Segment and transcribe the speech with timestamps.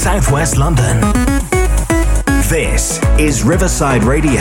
[0.00, 0.98] Southwest London.
[2.48, 4.40] This is Riverside Radio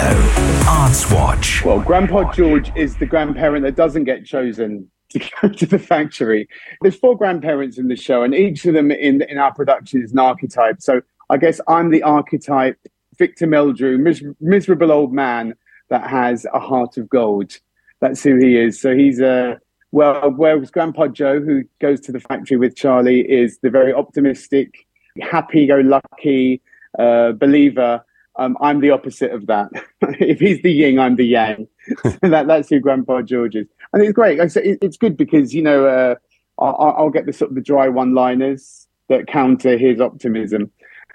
[0.65, 1.65] Arts Watch.
[1.65, 6.47] Well, Grandpa George is the grandparent that doesn't get chosen to go to the factory.
[6.81, 10.14] There's four grandparents in the show, and each of them in, in our production is
[10.14, 10.81] an archetype.
[10.81, 12.78] So I guess I'm the archetype,
[13.17, 15.55] Victor Meldrew, mis- miserable old man
[15.89, 17.59] that has a heart of gold.
[18.00, 18.79] That's who he is.
[18.79, 19.59] So he's a
[19.91, 24.86] well, whereas Grandpa Joe, who goes to the factory with Charlie, is the very optimistic,
[25.21, 26.61] happy-go-lucky
[26.97, 28.04] uh, believer.
[28.37, 29.69] Um, I'm the opposite of that.
[30.01, 31.68] if he's the yin, I'm the yang.
[32.22, 34.39] that, that's who Grandpa George is, and it's great.
[34.39, 36.16] i said it's good because you know uh,
[36.59, 40.72] I'll, I'll, get the sort of the dry one-liners that counter his optimism.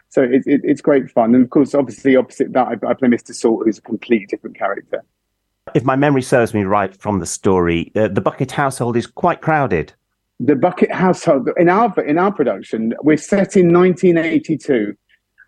[0.08, 3.08] So it, it, it's great fun, and of course, obviously, opposite that, I, I play
[3.08, 3.34] Mr.
[3.34, 5.02] Salt, who's a completely different character
[5.72, 9.40] if my memory serves me right from the story, uh, the Bucket household is quite
[9.40, 9.92] crowded.
[10.44, 14.94] The Bucket household in our in our production, we're set in 1982,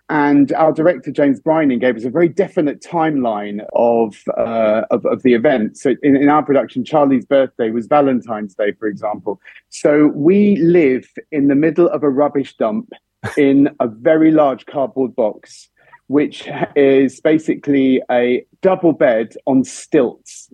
[0.08, 5.22] and our director James Brining gave us a very definite timeline of uh, of, of,
[5.22, 5.76] the event.
[5.76, 9.38] So in, in our production, Charlie's birthday was Valentine's Day, for example.
[9.68, 12.90] So we live in the middle of a rubbish dump
[13.36, 15.68] in a very large cardboard box
[16.08, 20.48] which is basically a double bed on stilts.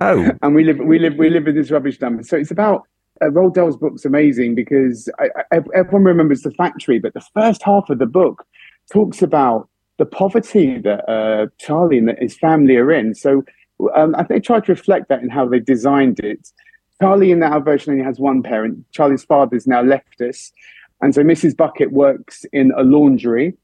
[0.00, 2.24] Oh, and we live we live we live in this rubbish dump.
[2.24, 2.82] So it's about
[3.24, 7.62] uh, Roald Dahl's book's amazing because I, I, everyone remembers the factory, but the first
[7.62, 8.46] half of the book
[8.92, 13.14] talks about the poverty that uh, Charlie and his family are in.
[13.14, 13.44] So
[13.94, 16.50] um, I think they tried to reflect that in how they designed it.
[17.00, 18.84] Charlie in that version only has one parent.
[18.92, 20.52] Charlie's father's now left us.
[21.00, 21.56] And so Mrs.
[21.56, 23.54] Bucket works in a laundry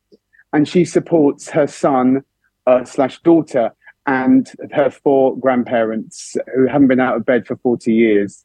[0.52, 2.24] and she supports her son
[2.66, 3.72] uh, slash daughter
[4.06, 8.44] and her four grandparents who haven't been out of bed for 40 years.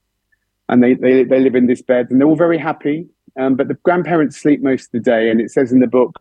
[0.70, 3.08] And they, they, they live in this bed and they're all very happy.
[3.40, 5.30] Um, but the grandparents sleep most of the day.
[5.30, 6.16] And it says in the book,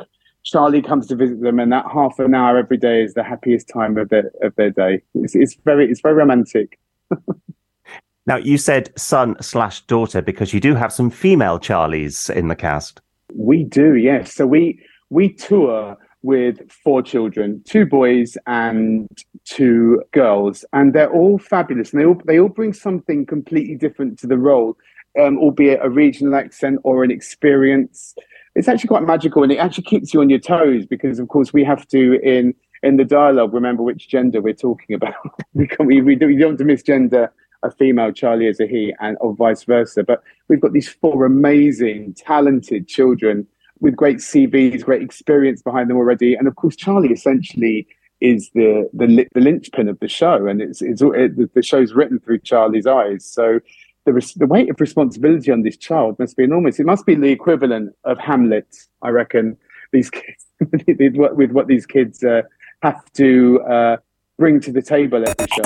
[0.45, 3.67] Charlie comes to visit them, and that half an hour every day is the happiest
[3.67, 5.03] time of their, of their day.
[5.15, 6.79] It's, it's very, it's very romantic.
[8.27, 12.57] now, you said son slash daughter because you do have some female Charlies in the
[12.57, 13.01] cast.
[13.33, 14.35] We do, yes.
[14.35, 19.07] So we, we tour with four children, two boys and
[19.45, 21.93] two girls, and they're all fabulous.
[21.93, 24.77] And they all they all bring something completely different to the role,
[25.21, 28.15] um, albeit a regional accent or an experience.
[28.55, 31.53] It's actually quite magical, and it actually keeps you on your toes because, of course,
[31.53, 35.15] we have to in in the dialogue remember which gender we're talking about.
[35.55, 37.29] we, we, we don't want to misgender
[37.63, 40.03] a female Charlie as a he, and or vice versa.
[40.03, 43.47] But we've got these four amazing, talented children
[43.81, 46.35] with great CVs, great experience behind them already.
[46.35, 47.87] And of course, Charlie essentially
[48.21, 52.19] is the the, the linchpin of the show, and it's, it's it, the show's written
[52.19, 53.25] through Charlie's eyes.
[53.25, 53.61] So
[54.05, 56.79] the the weight of responsibility on this child must be enormous.
[56.79, 58.67] It must be the equivalent of Hamlet,
[59.03, 59.57] I reckon.
[59.93, 62.43] These kids with what these kids uh,
[62.83, 63.97] have to uh,
[64.39, 65.63] bring to the table every show.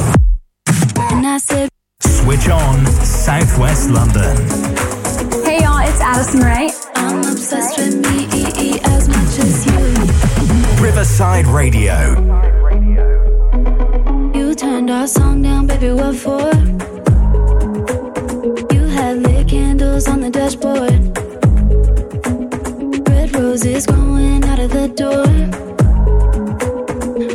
[2.03, 4.37] Switch on Southwest London.
[5.45, 6.71] Hey y'all, it's Addison Rae.
[7.09, 10.85] I'm obsessed with me as much as you.
[10.85, 11.97] Riverside Radio.
[14.35, 16.53] You turned our song down, baby, what for?
[18.75, 21.01] You had lit candles on the dashboard.
[23.09, 25.29] Red roses growing out of the door.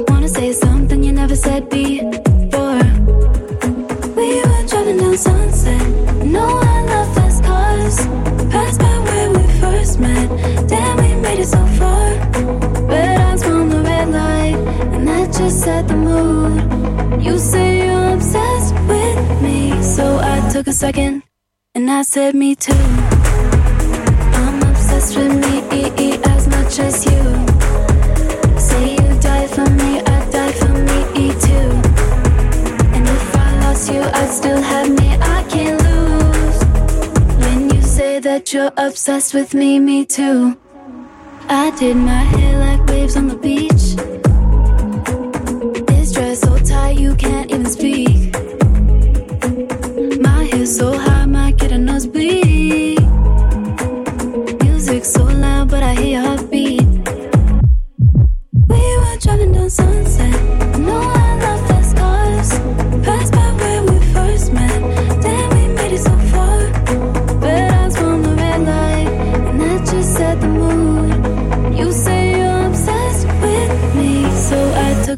[0.08, 2.84] Wanna say something you never said before.
[4.18, 5.82] We were driving down sunset.
[6.26, 6.63] No
[11.46, 12.10] so far.
[12.88, 14.56] Red eyes from the red light,
[14.94, 17.22] and that just set the mood.
[17.24, 21.24] You say you're obsessed with me, so I took a second
[21.76, 22.74] and I said, Me too.
[24.42, 25.54] I'm obsessed with me
[26.06, 27.24] E as much as you.
[28.58, 31.70] Say you die for me, I die for me too.
[32.96, 35.10] And if I lost you, I'd still have me.
[35.20, 36.60] I can't lose.
[37.44, 40.58] When you say that you're obsessed with me, me too.
[41.56, 43.96] I did my hair like waves on the beach.
[45.88, 48.34] This dress so tight you can't even speak.
[50.20, 51.14] My so high.
[54.64, 56.22] Music so loud, but I hear.
[58.70, 60.53] We were driving down Sunset.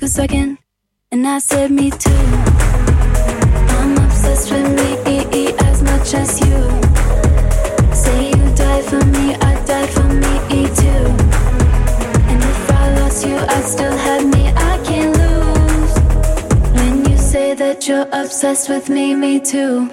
[0.05, 0.59] a second,
[1.11, 2.25] and I said, Me too.
[3.77, 6.57] I'm obsessed with me as much as you.
[8.03, 11.05] Say you die for me, I die for me too.
[12.29, 15.93] And if I lost you, I still have me, I can't lose.
[16.77, 19.89] When you say that you're obsessed with me, me too.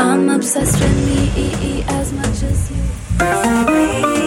[0.00, 4.19] I'm obsessed with me as much as you.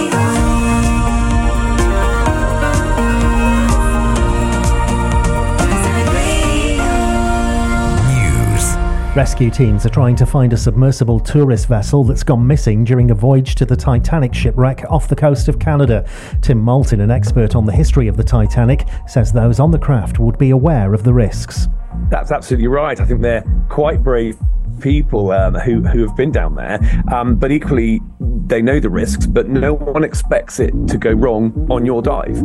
[9.16, 13.14] Rescue teams are trying to find a submersible tourist vessel that's gone missing during a
[13.14, 16.04] voyage to the Titanic shipwreck off the coast of Canada.
[16.42, 20.18] Tim Maltin, an expert on the history of the Titanic, says those on the craft
[20.18, 21.68] would be aware of the risks.
[22.10, 23.00] That's absolutely right.
[23.00, 24.36] I think they're quite brave
[24.84, 26.80] people um, who who have been down there,
[27.12, 28.02] um, but equally
[28.46, 29.26] they know the risks.
[29.26, 32.36] But no one expects it to go wrong on your dive.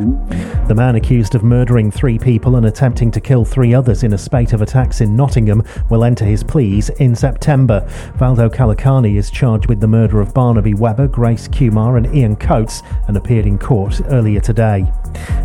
[0.68, 4.18] The man accused of murdering three people and attempting to kill three others in a
[4.18, 7.84] spate of attacks in Nottingham will enter his pleas in September.
[8.16, 12.82] Valdo Calocane is charged with the murder of Barnaby Webber, Grace Kumar, and Ian Coates
[13.08, 14.86] and appeared in court earlier today.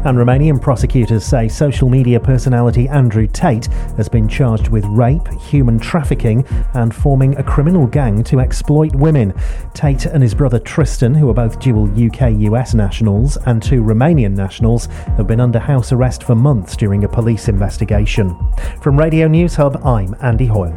[0.05, 3.67] And Romanian prosecutors say social media personality Andrew Tate
[3.97, 9.33] has been charged with rape, human trafficking, and forming a criminal gang to exploit women.
[9.73, 14.35] Tate and his brother Tristan, who are both dual UK US nationals and two Romanian
[14.35, 14.87] nationals,
[15.17, 18.37] have been under house arrest for months during a police investigation.
[18.81, 20.73] From Radio News Hub, I'm Andy Hoyle.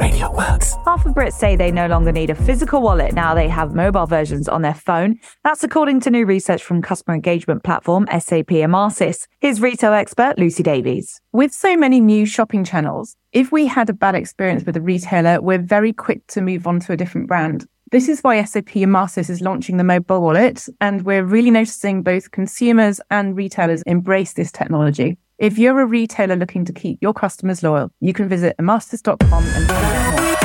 [0.00, 0.74] Radio works.
[0.84, 4.06] Half of Brits say they no longer need a physical wallet now they have mobile
[4.06, 5.18] versions on their phone.
[5.42, 9.26] That's according to new research from customer engagement platform SAP Emarsys.
[9.40, 11.20] Here's retail expert Lucy Davies.
[11.32, 15.40] With so many new shopping channels, if we had a bad experience with a retailer,
[15.40, 17.66] we're very quick to move on to a different brand.
[17.90, 22.30] This is why SAP Emarsys is launching the mobile wallet, and we're really noticing both
[22.30, 25.16] consumers and retailers embrace this technology.
[25.38, 29.68] If you're a retailer looking to keep your customers loyal, you can visit emarsys.com and
[29.68, 30.37] find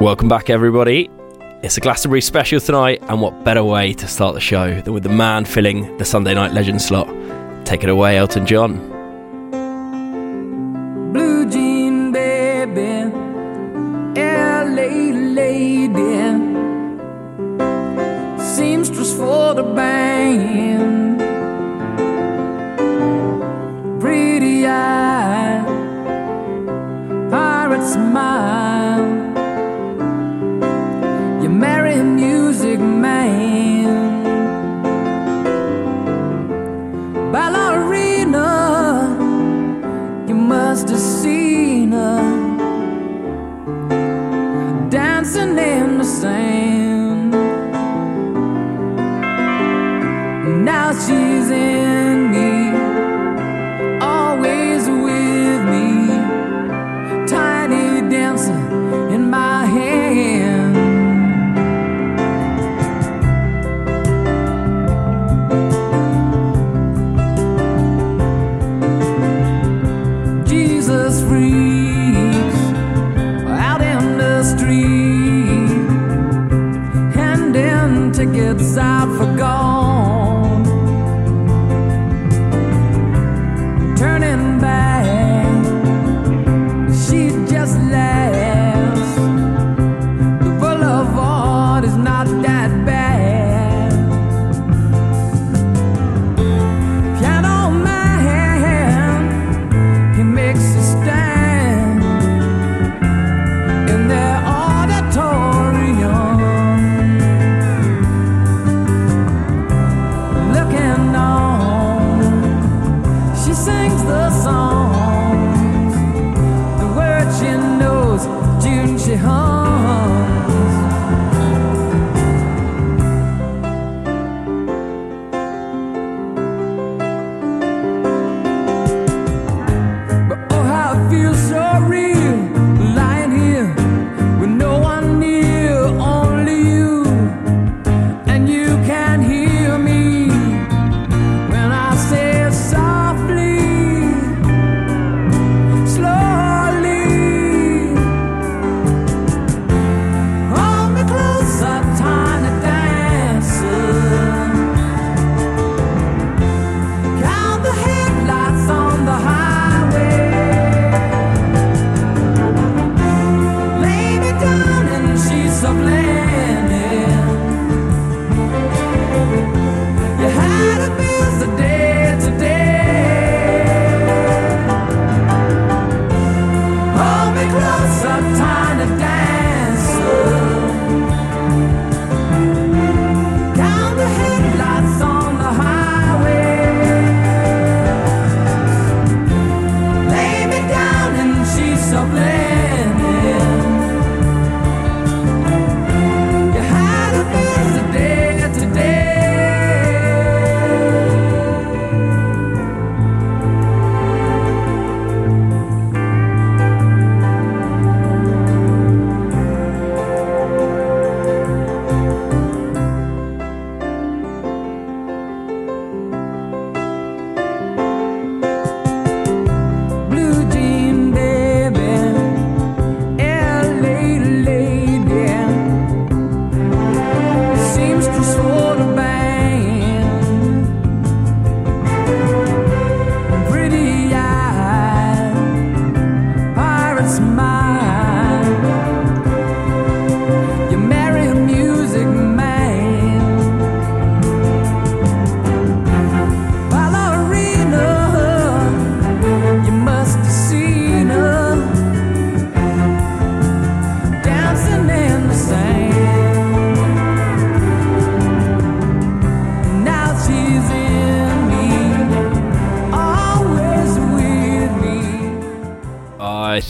[0.00, 1.10] Welcome back, everybody.
[1.62, 5.02] It's a Glastonbury special tonight, and what better way to start the show than with
[5.02, 7.06] the man filling the Sunday Night Legend slot?
[7.66, 8.99] Take it away, Elton John.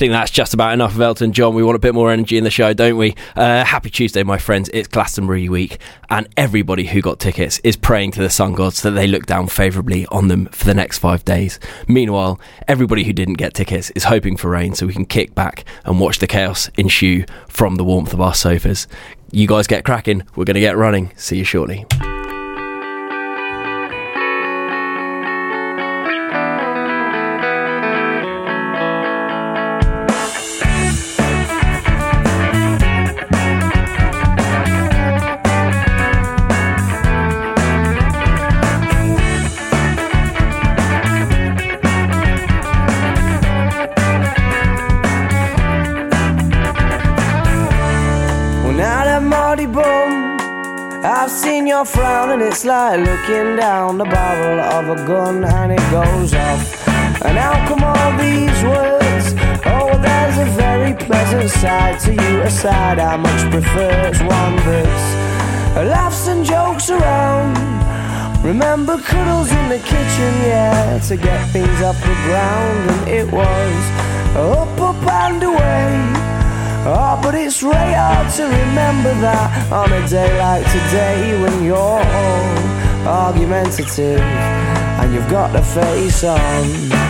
[0.01, 1.55] Think that's just about enough of Elton John.
[1.55, 3.15] We want a bit more energy in the show, don't we?
[3.37, 4.71] Uh, happy Tuesday, my friends.
[4.73, 5.79] It's Glastonbury week,
[6.09, 9.49] and everybody who got tickets is praying to the sun gods that they look down
[9.49, 11.61] favourably on them for the next five days.
[11.87, 15.67] Meanwhile, everybody who didn't get tickets is hoping for rain so we can kick back
[15.85, 18.89] and watch the chaos ensue from the warmth of our sofas.
[19.33, 20.23] You guys get cracking.
[20.35, 21.13] We're going to get running.
[21.17, 21.85] See you shortly.
[52.61, 56.89] It's like looking down the barrel of a gun, and it goes off.
[57.25, 59.33] And how come all these words?
[59.65, 64.09] Oh, there's a very pleasant side to you, a side I much prefer.
[64.09, 67.57] It's one that's laughs and jokes around.
[68.45, 73.83] Remember cuddles in the kitchen, yeah, to get things off the ground, and it was
[74.37, 76.40] up, up and away.
[76.83, 81.77] Oh, but it's really hard to remember that on a day like today when you're
[81.77, 82.01] all
[83.07, 87.10] argumentative and you've got a face on.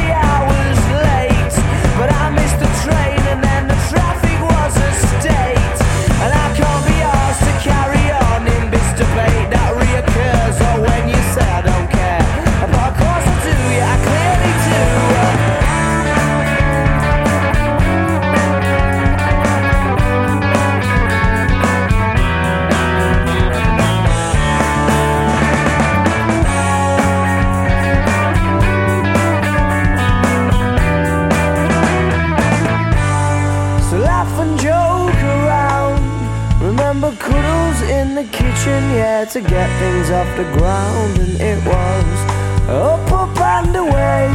[38.61, 44.29] kitchen, yeah, to get things off the ground, and it was up, up and away.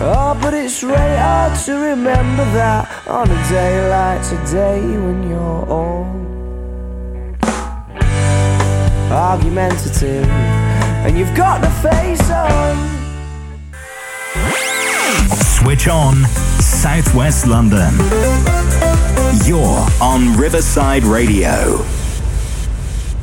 [0.00, 5.66] Oh, but it's really hard to remember that on a day like today when you're
[5.66, 6.04] all
[9.10, 10.28] argumentative
[11.04, 12.76] and you've got the face on.
[15.38, 16.24] Switch on
[16.60, 17.94] Southwest London.
[19.44, 21.84] You're on Riverside Radio.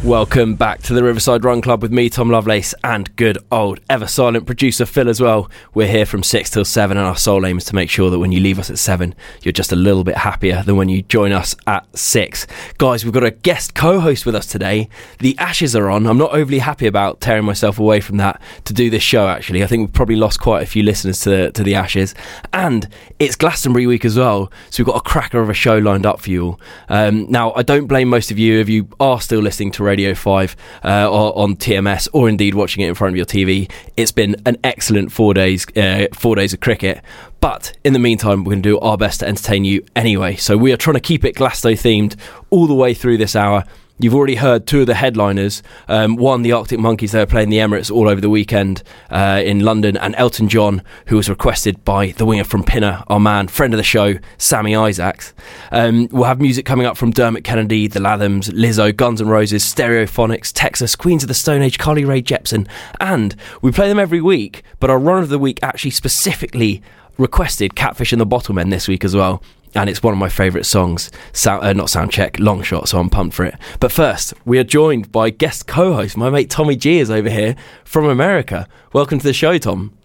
[0.05, 4.05] Welcome back to the Riverside Run Club with me, Tom Lovelace, and good old ever
[4.05, 5.49] silent producer Phil as well.
[5.73, 8.19] We're here from 6 till 7, and our sole aim is to make sure that
[8.19, 11.01] when you leave us at 7, you're just a little bit happier than when you
[11.01, 12.45] join us at 6.
[12.77, 14.89] Guys, we've got a guest co host with us today.
[15.17, 16.05] The Ashes are on.
[16.05, 19.63] I'm not overly happy about tearing myself away from that to do this show, actually.
[19.63, 22.13] I think we've probably lost quite a few listeners to, to the Ashes.
[22.53, 26.05] And it's Glastonbury week as well, so we've got a cracker of a show lined
[26.05, 26.59] up for you all.
[26.89, 29.94] Um, now, I don't blame most of you if you are still listening to Radio
[30.15, 33.71] 5 uh, or on TMS or indeed watching it in front of your TV.
[33.97, 37.01] It's been an excellent four days, uh, four days of cricket.
[37.39, 40.35] But in the meantime, we're going to do our best to entertain you anyway.
[40.35, 42.15] So we are trying to keep it Glasto themed
[42.49, 43.63] all the way through this hour.
[43.97, 45.63] You've already heard two of the headliners.
[45.87, 49.41] Um, one, the Arctic Monkeys, they were playing the Emirates all over the weekend uh,
[49.43, 53.47] in London, and Elton John, who was requested by the winger from Pinner, our man,
[53.47, 55.33] friend of the show, Sammy Isaacs.
[55.71, 59.63] Um, we'll have music coming up from Dermot Kennedy, The Lathums, Lizzo, Guns N' Roses,
[59.63, 62.67] Stereophonics, Texas, Queens of the Stone Age, Carly Rae Jepsen,
[62.99, 66.83] and we play them every week, but our run of the week actually specifically
[67.17, 69.41] requested Catfish and the Bottlemen this week as well
[69.75, 71.11] and it's one of my favourite songs.
[71.33, 72.89] Sound, uh, not sound check, long shot.
[72.89, 73.55] So I'm pumped for it.
[73.79, 77.55] But first, we are joined by guest co-host, my mate Tommy G is over here
[77.83, 78.67] from America.
[78.93, 79.97] Welcome to the show, Tom.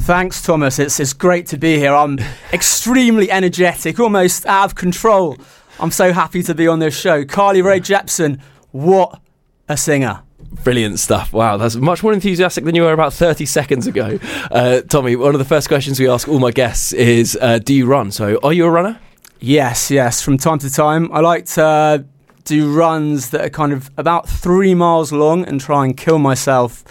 [0.00, 0.78] Thanks, Thomas.
[0.78, 1.94] It's, it's great to be here.
[1.94, 2.18] I'm
[2.52, 5.36] extremely energetic, almost out of control.
[5.78, 7.24] I'm so happy to be on this show.
[7.24, 8.40] Carly Rae Jepsen,
[8.70, 9.20] what
[9.68, 10.22] a singer.
[10.50, 11.32] Brilliant stuff.
[11.32, 14.18] Wow, that's much more enthusiastic than you were about 30 seconds ago.
[14.50, 17.72] Uh, Tommy, one of the first questions we ask all my guests is uh, Do
[17.72, 18.10] you run?
[18.10, 18.98] So, are you a runner?
[19.38, 20.20] Yes, yes.
[20.20, 21.98] From time to time, I like to uh,
[22.44, 26.84] do runs that are kind of about three miles long and try and kill myself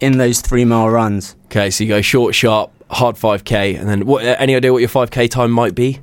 [0.00, 1.36] in those three mile runs.
[1.46, 4.88] Okay, so you go short, sharp, hard 5K, and then what, any idea what your
[4.88, 6.00] 5K time might be?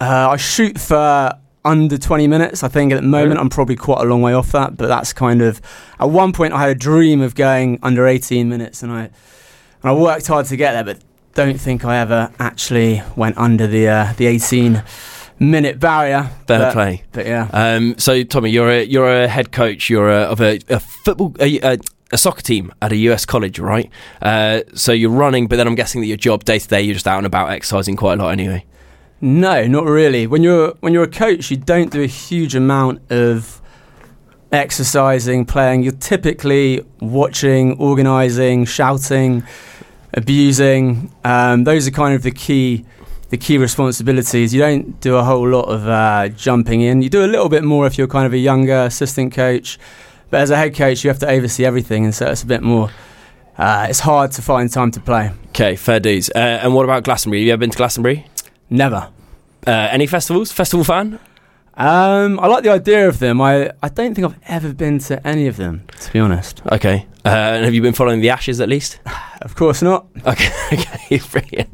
[0.00, 1.32] Uh, I shoot for
[1.64, 2.62] under 20 minutes.
[2.62, 5.12] I think at the moment I'm probably quite a long way off that, but that's
[5.12, 5.60] kind of
[5.98, 9.10] at one point I had a dream of going under 18 minutes and I
[9.80, 11.02] and I worked hard to get there, but
[11.34, 14.82] don't think I ever actually went under the uh, the 18
[15.38, 16.30] minute barrier.
[16.46, 17.04] Fair but, play.
[17.12, 17.48] But yeah.
[17.52, 19.88] Um, so, Tommy, you're a, you're a head coach.
[19.88, 21.78] You're a, of a, a football, a, a,
[22.12, 23.90] a soccer team at a US college, right?
[24.20, 26.94] Uh, so you're running, but then I'm guessing that your job day to day, you're
[26.94, 28.64] just out and about exercising quite a lot anyway.
[29.20, 30.26] No, not really.
[30.26, 33.60] When you're when you're a coach, you don't do a huge amount of
[34.52, 35.82] exercising, playing.
[35.82, 39.42] You're typically watching, organising, shouting,
[40.14, 41.12] abusing.
[41.24, 42.84] Um, those are kind of the key
[43.30, 44.54] the key responsibilities.
[44.54, 47.02] You don't do a whole lot of uh, jumping in.
[47.02, 49.78] You do a little bit more if you're kind of a younger assistant coach.
[50.30, 52.62] But as a head coach, you have to oversee everything, and so it's a bit
[52.62, 52.90] more.
[53.56, 55.32] Uh, it's hard to find time to play.
[55.48, 56.30] Okay, fair dues.
[56.34, 57.40] Uh, and what about Glastonbury?
[57.40, 58.26] Have you ever been to Glastonbury?
[58.70, 59.10] Never.
[59.66, 60.52] Uh, any festivals?
[60.52, 61.18] Festival fan?
[61.78, 63.40] Um, I like the idea of them.
[63.40, 66.60] I, I don't think I've ever been to any of them, to be honest.
[66.72, 67.06] Okay.
[67.24, 69.00] Uh, and have you been following the Ashes at least?
[69.40, 70.08] Of course not.
[70.26, 71.70] Okay, okay, brilliant.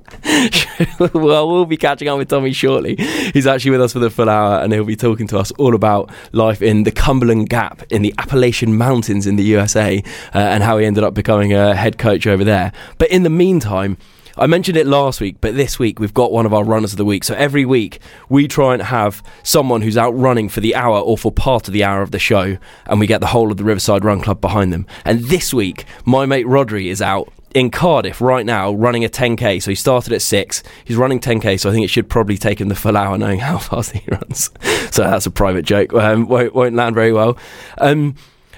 [1.15, 2.95] well, we'll be catching up with Tommy shortly.
[3.33, 5.75] He's actually with us for the full hour and he'll be talking to us all
[5.75, 10.03] about life in the Cumberland Gap in the Appalachian Mountains in the USA
[10.35, 12.71] uh, and how he ended up becoming a head coach over there.
[12.99, 13.97] But in the meantime,
[14.37, 16.99] I mentioned it last week, but this week we've got one of our runners of
[16.99, 17.25] the week.
[17.25, 21.17] So every week we try and have someone who's out running for the hour or
[21.17, 23.65] for part of the hour of the show, and we get the whole of the
[23.65, 24.87] Riverside Run Club behind them.
[25.05, 29.63] And this week, my mate Rodri is out in Cardiff right now running a 10k.
[29.63, 30.63] So he started at six.
[30.85, 31.61] He's running 10k.
[31.61, 34.03] So I think it should probably take him the full hour knowing how fast he
[34.11, 34.51] runs.
[34.91, 35.95] so that's a private joke.
[35.95, 37.39] Um, won't, won't land very well.
[37.79, 38.17] Um,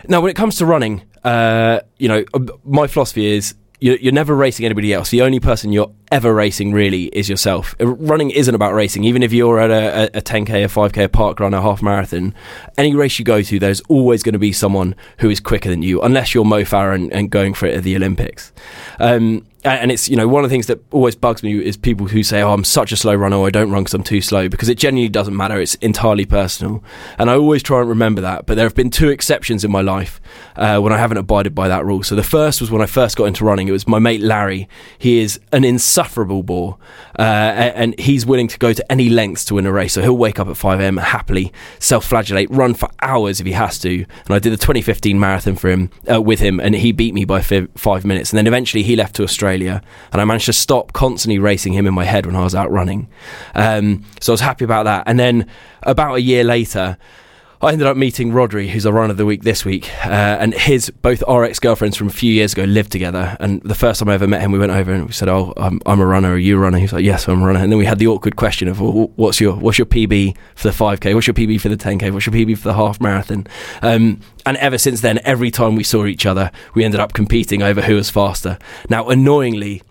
[0.08, 4.34] now, when it comes to running, uh, you know, uh, my philosophy is you're, never
[4.34, 5.10] racing anybody else.
[5.10, 7.74] The only person you're ever racing really is yourself.
[7.80, 9.04] Uh, Running isn't about racing.
[9.04, 11.82] Even if you're at a, a, a 10k, a 5k, a park run, a half
[11.82, 12.34] marathon,
[12.78, 15.82] any race you go to, there's always going to be someone who is quicker than
[15.82, 18.52] you, unless you're Mo Farah and, and going for it at the Olympics.
[18.98, 22.06] Um, and it's you know one of the things that always bugs me is people
[22.06, 24.48] who say, "Oh, I'm such a slow runner, I don't run because I'm too slow,"
[24.48, 25.60] because it genuinely doesn't matter.
[25.60, 26.82] It's entirely personal,
[27.18, 28.46] and I always try and remember that.
[28.46, 30.20] But there have been two exceptions in my life
[30.56, 32.02] uh, when I haven't abided by that rule.
[32.02, 33.68] So the first was when I first got into running.
[33.68, 34.68] It was my mate Larry.
[34.98, 35.64] He is an
[35.96, 36.76] insufferable bore,
[37.18, 39.94] uh, and he's willing to go to any lengths to win a race.
[39.94, 40.98] So he'll wake up at 5 a.m.
[40.98, 43.94] happily, self-flagellate, run for hours if he has to.
[43.94, 47.24] And I did the 2015 marathon for him uh, with him, and he beat me
[47.24, 48.30] by fi- five minutes.
[48.30, 49.82] And then eventually he left to Australia,
[50.12, 52.70] and I managed to stop constantly racing him in my head when I was out
[52.70, 53.08] running.
[53.54, 55.04] Um, so I was happy about that.
[55.06, 55.48] And then
[55.82, 56.98] about a year later.
[57.62, 60.52] I ended up meeting Rodri, who's our run of the week this week, uh, and
[60.52, 63.34] his both our ex girlfriends from a few years ago lived together.
[63.40, 65.54] And the first time I ever met him, we went over and we said, "Oh,
[65.56, 66.32] I'm, I'm a runner.
[66.32, 67.98] Are you a runner?" He was like, "Yes, I'm a runner." And then we had
[67.98, 71.14] the awkward question of, well, "What's your what's your PB for the 5k?
[71.14, 72.12] What's your PB for the 10k?
[72.12, 73.46] What's your PB for the half marathon?"
[73.80, 77.62] Um, and ever since then, every time we saw each other, we ended up competing
[77.62, 78.58] over who was faster.
[78.90, 79.82] Now, annoyingly,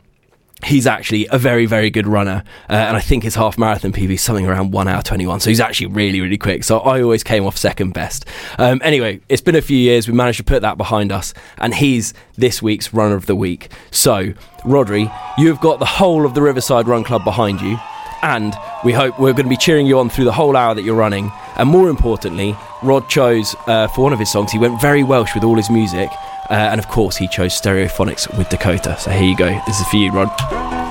[0.65, 2.43] he's actually a very, very good runner.
[2.69, 5.39] Uh, and I think his half marathon PB is something around 1 hour 21.
[5.39, 6.63] So he's actually really, really quick.
[6.63, 8.25] So I always came off second best.
[8.57, 10.07] Um, anyway, it's been a few years.
[10.07, 11.33] We managed to put that behind us.
[11.59, 13.71] And he's this week's runner of the week.
[13.91, 17.77] So, Rodri, you've got the whole of the Riverside Run Club behind you.
[18.25, 20.81] And we hope we're going to be cheering you on through the whole hour that
[20.81, 21.31] you're running.
[21.57, 25.35] And more importantly, Rod chose uh, for one of his songs, he went very Welsh
[25.35, 26.09] with all his music.
[26.49, 28.97] Uh, and of course, he chose Stereophonics with Dakota.
[28.99, 29.61] So here you go.
[29.67, 30.84] This is for you, Rod.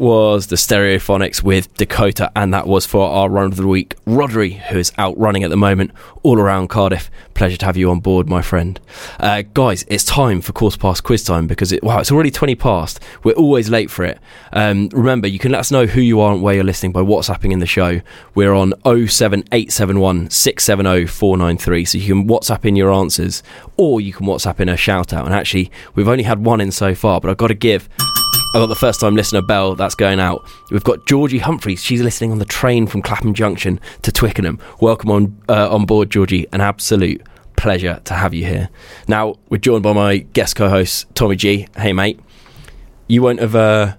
[0.00, 4.58] Was the Stereophonics with Dakota, and that was for our run of the week, Rodri,
[4.58, 5.90] who is out running at the moment
[6.22, 7.10] all around Cardiff.
[7.34, 8.80] Pleasure to have you on board, my friend.
[9.18, 12.54] Uh, guys, it's time for course past quiz time because it, wow, it's already 20
[12.54, 12.98] past.
[13.24, 14.18] We're always late for it.
[14.54, 17.02] Um, remember, you can let us know who you are and where you're listening by
[17.02, 18.00] WhatsApping in the show.
[18.34, 23.42] We're on 07871 670 493, so you can WhatsApp in your answers
[23.76, 25.26] or you can WhatsApp in a shout out.
[25.26, 27.86] And actually, we've only had one in so far, but I've got to give
[28.52, 30.44] I got the first time listener bell that's going out.
[30.72, 31.80] We've got Georgie Humphreys.
[31.84, 34.58] She's listening on the train from Clapham Junction to Twickenham.
[34.80, 36.48] Welcome on uh, on board, Georgie.
[36.52, 37.22] An absolute
[37.54, 38.68] pleasure to have you here.
[39.06, 41.68] Now we're joined by my guest co-host Tommy G.
[41.76, 42.18] Hey mate,
[43.06, 43.54] you won't have.
[43.54, 43.94] Uh,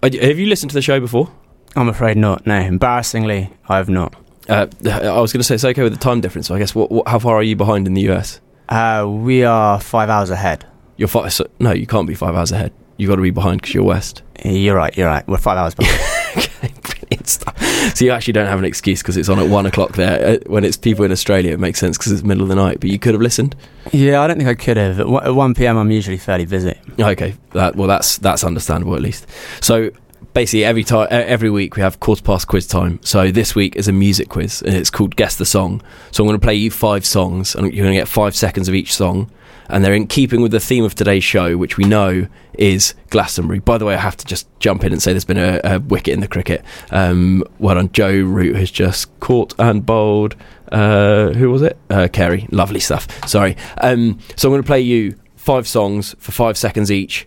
[0.00, 1.32] have you listened to the show before?
[1.74, 2.46] I'm afraid not.
[2.46, 4.14] No, embarrassingly, I have not.
[4.48, 6.46] Uh, I was going to say it's okay with the time difference.
[6.46, 8.40] So I guess what, what, how far are you behind in the US?
[8.68, 10.64] Uh, we are five hours ahead.
[10.96, 11.32] You're five.
[11.32, 12.72] So, no, you can't be five hours ahead.
[12.98, 14.22] You got to be behind because you're west.
[14.44, 14.94] You're right.
[14.96, 15.26] You're right.
[15.26, 15.98] We're five hours behind.
[16.36, 17.56] okay, brilliant stuff.
[17.96, 20.34] So you actually don't have an excuse because it's on at one o'clock there.
[20.34, 22.80] Uh, When it's people in Australia, it makes sense because it's middle of the night.
[22.80, 23.56] But you could have listened.
[23.92, 25.00] yeah, I don't think I could have.
[25.00, 26.76] At one- at 1 p.m., I'm usually fairly busy.
[27.00, 29.26] Okay, that, well that's that's understandable at least.
[29.60, 29.90] So
[30.38, 33.00] basically, every time every week we have quarter past quiz time.
[33.02, 35.82] So this week is a music quiz, and it's called Guess the Song.
[36.12, 38.68] So I'm going to play you five songs, and you're going to get five seconds
[38.68, 39.32] of each song.
[39.68, 43.58] And they're in keeping with the theme of today's show, which we know is Glastonbury.
[43.58, 45.80] By the way, I have to just jump in and say there's been a, a
[45.80, 46.64] wicket in the cricket.
[46.92, 50.36] Um, well done, Joe Root has just caught and bowled.
[50.70, 51.76] Uh, who was it?
[51.90, 52.46] Uh, Carey.
[52.52, 53.08] Lovely stuff.
[53.28, 53.56] Sorry.
[53.78, 57.26] Um, so I'm going to play you five songs for five seconds each.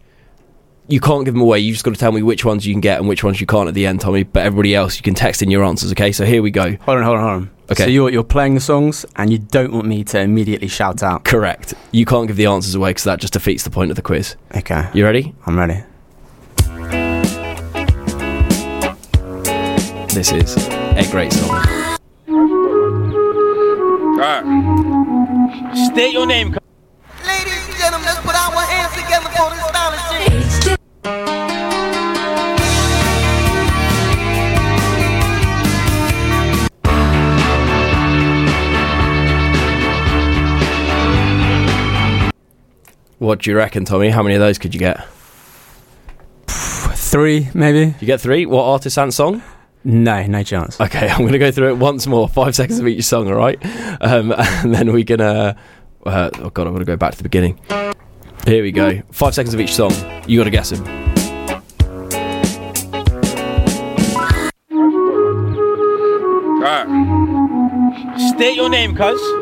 [0.87, 1.59] You can't give them away.
[1.59, 3.47] You've just got to tell me which ones you can get and which ones you
[3.47, 4.23] can't at the end, Tommy.
[4.23, 5.91] But everybody else, you can text in your answers.
[5.91, 6.75] Okay, so here we go.
[6.75, 7.51] Hold on, hold on, hold on.
[7.71, 7.83] Okay.
[7.83, 11.23] So you're, you're playing the songs and you don't want me to immediately shout out.
[11.23, 11.73] Correct.
[11.91, 14.35] You can't give the answers away because that just defeats the point of the quiz.
[14.55, 14.89] Okay.
[14.93, 15.33] You ready?
[15.45, 15.83] I'm ready.
[20.13, 21.63] this is a great song.
[25.73, 26.55] State your name.
[43.21, 44.09] What do you reckon, Tommy?
[44.09, 45.07] How many of those could you get?
[46.47, 47.93] Three, maybe.
[47.99, 48.47] You get three?
[48.47, 49.43] What artist and song?
[49.83, 50.81] No, no chance.
[50.81, 52.27] Okay, I'm going to go through it once more.
[52.27, 53.63] Five seconds of each song, all right?
[54.01, 55.21] Um, and then we can.
[55.21, 55.53] Uh,
[56.03, 57.59] uh, oh, God, I'm going to go back to the beginning.
[58.45, 59.01] Here we go.
[59.11, 59.91] Five seconds of each song.
[60.27, 60.83] You got to guess them.
[68.35, 69.40] State your name, cuz.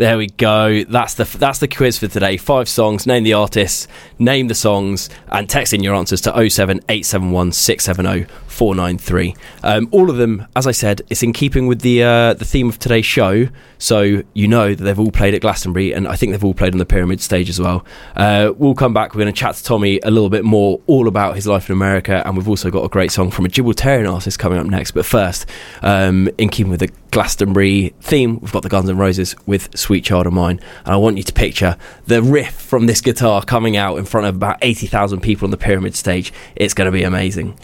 [0.00, 0.82] There we go.
[0.84, 2.38] That's the that's the quiz for today.
[2.38, 3.06] Five songs.
[3.06, 3.86] Name the artists.
[4.18, 8.24] Name the songs, and text in your answers to 07871 670
[8.60, 9.34] 493.
[9.62, 12.68] Um, all of them, as I said, it's in keeping with the uh, the theme
[12.68, 13.48] of today's show.
[13.78, 16.74] So you know that they've all played at Glastonbury, and I think they've all played
[16.74, 17.86] on the Pyramid stage as well.
[18.16, 19.14] Uh, we'll come back.
[19.14, 21.72] We're going to chat to Tommy a little bit more, all about his life in
[21.72, 24.90] America, and we've also got a great song from a Gibraltarian artist coming up next.
[24.90, 25.46] But first,
[25.80, 30.04] um, in keeping with the Glastonbury theme, we've got the Guns N' Roses with "Sweet
[30.04, 33.78] Child of Mine," and I want you to picture the riff from this guitar coming
[33.78, 36.30] out in front of about eighty thousand people on the Pyramid stage.
[36.56, 37.58] It's going to be amazing.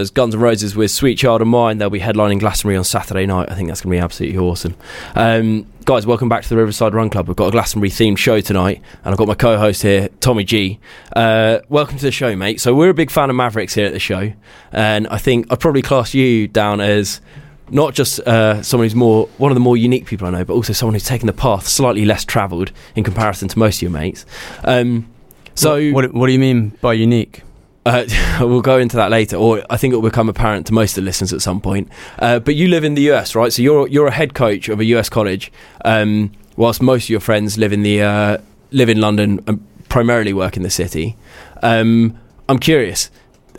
[0.00, 1.76] Was Guns N' Roses with Sweet Child of Mine.
[1.76, 3.50] They'll be headlining Glastonbury on Saturday night.
[3.50, 4.74] I think that's going to be absolutely awesome.
[5.14, 7.28] Um, guys, welcome back to the Riverside Run Club.
[7.28, 10.44] We've got a Glastonbury themed show tonight, and I've got my co host here, Tommy
[10.44, 10.80] G.
[11.14, 12.62] Uh, welcome to the show, mate.
[12.62, 14.32] So, we're a big fan of Mavericks here at the show,
[14.72, 17.20] and I think I'd probably class you down as
[17.68, 20.54] not just uh, someone who's more one of the more unique people I know, but
[20.54, 23.90] also someone who's taken the path slightly less travelled in comparison to most of your
[23.90, 24.24] mates.
[24.64, 25.10] Um,
[25.54, 27.42] so, what, what do you mean by unique?
[27.86, 28.04] Uh,
[28.40, 31.02] we'll go into that later, or I think it will become apparent to most of
[31.02, 31.88] the listeners at some point.
[32.18, 33.52] Uh, but you live in the US, right?
[33.52, 35.50] So you're you're a head coach of a US college,
[35.84, 38.38] um, whilst most of your friends live in the uh,
[38.70, 41.16] live in London and primarily work in the city.
[41.62, 43.10] Um, I'm curious,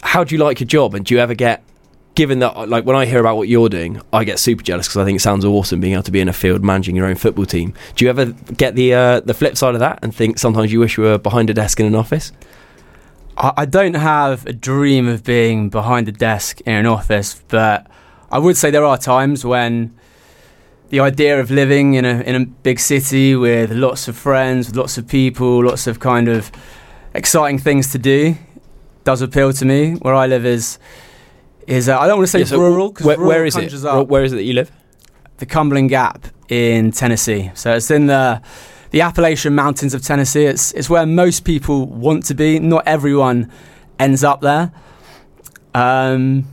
[0.04, 1.64] how do you like your job, and do you ever get
[2.14, 4.98] given that like when I hear about what you're doing, I get super jealous because
[4.98, 7.16] I think it sounds awesome being able to be in a field managing your own
[7.16, 7.74] football team.
[7.96, 10.80] Do you ever get the uh, the flip side of that and think sometimes you
[10.80, 12.32] wish you were behind a desk in an office?
[13.42, 17.88] I, don't have a dream of being behind a desk in an office, but
[18.32, 19.94] I would say there are times when
[20.90, 24.76] the idea of living in a in a big city with lots of friends, with
[24.76, 26.52] lots of people, lots of kind of
[27.16, 28.36] exciting things to do
[29.04, 29.94] does appeal to me.
[30.02, 30.78] Where I live is
[31.68, 32.92] is uh, I don't want to say Yeah, so rural.
[32.92, 33.74] 'cause where- where is it?
[33.86, 34.70] up where is it that you live?
[35.38, 37.50] The Cumberland Gap in Tennessee.
[37.56, 38.42] So it's in the
[38.92, 40.46] the Appalachian Mountains of Tennessee.
[40.46, 42.60] It's it's where most people want to be.
[42.60, 43.52] Not everyone
[44.00, 44.72] ends up there.
[45.74, 46.46] Um,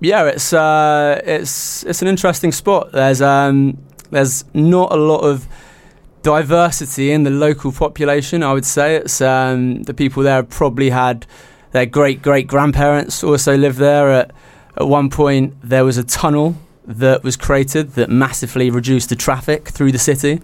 [0.00, 2.92] yeah, it's uh, it's it's an interesting spot.
[2.92, 3.78] There's um,
[4.10, 5.46] there's not a lot of
[6.22, 8.42] diversity in the local population.
[8.42, 11.26] I would say it's um, the people there probably had
[11.72, 14.10] their great great grandparents also lived there.
[14.10, 14.32] At
[14.76, 19.68] at one point, there was a tunnel that was created that massively reduced the traffic
[19.68, 20.40] through the city.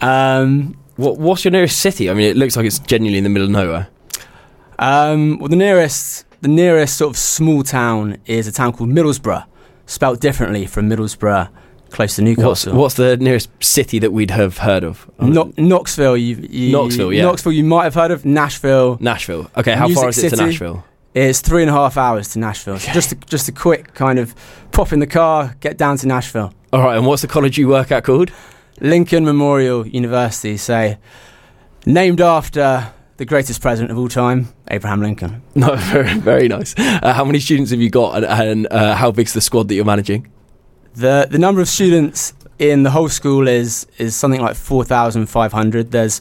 [0.00, 2.08] Um, what, what's your nearest city?
[2.10, 3.88] I mean, it looks like it's genuinely in the middle of nowhere.
[4.78, 9.44] Um, well, the nearest the nearest sort of small town is a town called Middlesboro,
[9.86, 11.48] spelt differently from Middlesbrough,
[11.90, 12.74] close to Newcastle.
[12.76, 15.10] what's the nearest city that we'd have heard of?
[15.18, 17.22] No- Knoxville, you, you Knoxville, yeah.
[17.22, 18.98] Knoxville, you might have heard of Nashville.
[19.00, 19.50] Nashville.
[19.56, 20.84] Okay, how far is it to Nashville?
[21.14, 22.78] It's three and a half hours to Nashville.
[22.78, 24.34] So just a, just a quick kind of
[24.72, 26.52] pop in the car, get down to Nashville.
[26.74, 28.30] All right, and what's the college you work at called?
[28.80, 30.56] Lincoln Memorial University.
[30.56, 30.98] Say,
[31.84, 35.42] named after the greatest president of all time, Abraham Lincoln.
[35.54, 36.74] No, very, very nice.
[36.78, 39.74] Uh, how many students have you got, and, and uh, how big's the squad that
[39.74, 40.30] you're managing?
[40.94, 45.26] The the number of students in the whole school is is something like four thousand
[45.26, 45.90] five hundred.
[45.90, 46.20] There's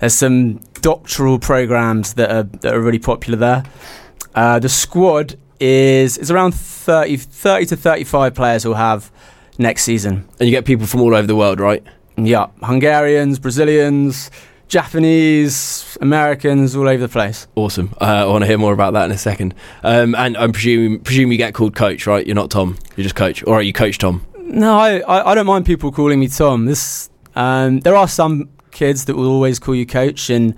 [0.00, 3.64] there's some doctoral programs that are that are really popular there.
[4.34, 9.10] Uh, the squad is is around 30, 30 to thirty five players will have
[9.58, 10.26] next season.
[10.40, 11.82] And you get people from all over the world, right?
[12.16, 14.30] Yeah, Hungarians, Brazilians,
[14.68, 17.46] Japanese, Americans, all over the place.
[17.54, 17.94] Awesome.
[18.00, 19.54] Uh, I want to hear more about that in a second.
[19.82, 22.26] Um, and I presume presume you get called coach, right?
[22.26, 22.78] You're not Tom.
[22.96, 24.26] You're just coach, or are you coach Tom?
[24.38, 26.66] No, I, I, I don't mind people calling me Tom.
[26.66, 30.54] This um, there are some kids that will always call you coach, and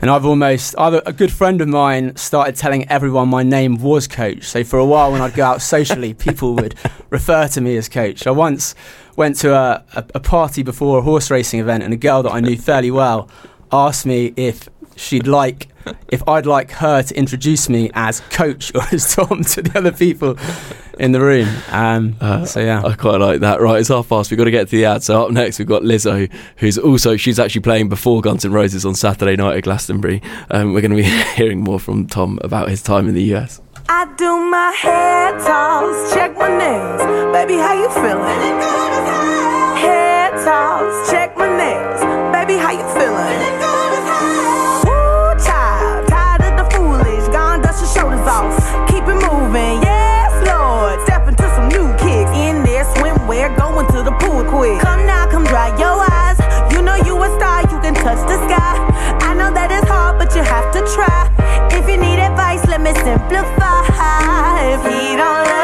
[0.00, 4.08] and I've almost I've a, good friend of mine started telling everyone my name was
[4.08, 4.44] coach.
[4.44, 6.74] So for a while, when I'd go out socially, people would
[7.10, 8.26] refer to me as coach.
[8.26, 8.74] I once
[9.16, 12.32] went to a, a, a party before a horse racing event, and a girl that
[12.32, 13.28] I knew fairly well
[13.72, 14.68] asked me if
[15.00, 15.68] she'd like
[16.08, 19.92] if I'd like her to introduce me as coach or as Tom to the other
[19.92, 20.36] people
[20.98, 21.48] in the room.
[21.70, 23.60] Um, so yeah, I quite like that.
[23.60, 24.30] Right, it's half past.
[24.30, 25.02] We've got to get to the ad.
[25.02, 28.84] So up next, we've got Lizzo, who's also she's actually playing before Guns N' Roses
[28.84, 30.22] on Saturday night at Glastonbury.
[30.50, 31.02] Um, we're going to be
[31.34, 33.60] hearing more from Tom about his time in the US.
[33.88, 37.02] I do my hair toss, check my nails.
[37.32, 38.60] Baby, how you feeling?
[39.78, 42.00] Hair toss, check my nails.
[42.32, 43.59] Baby, how you feeling?
[62.82, 64.72] Let me simplify.
[64.72, 65.59] If he don't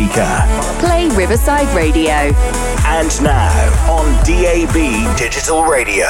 [0.00, 0.44] speaker.
[0.78, 2.12] Play Riverside Radio.
[2.86, 6.06] And now on DAB Digital Radio.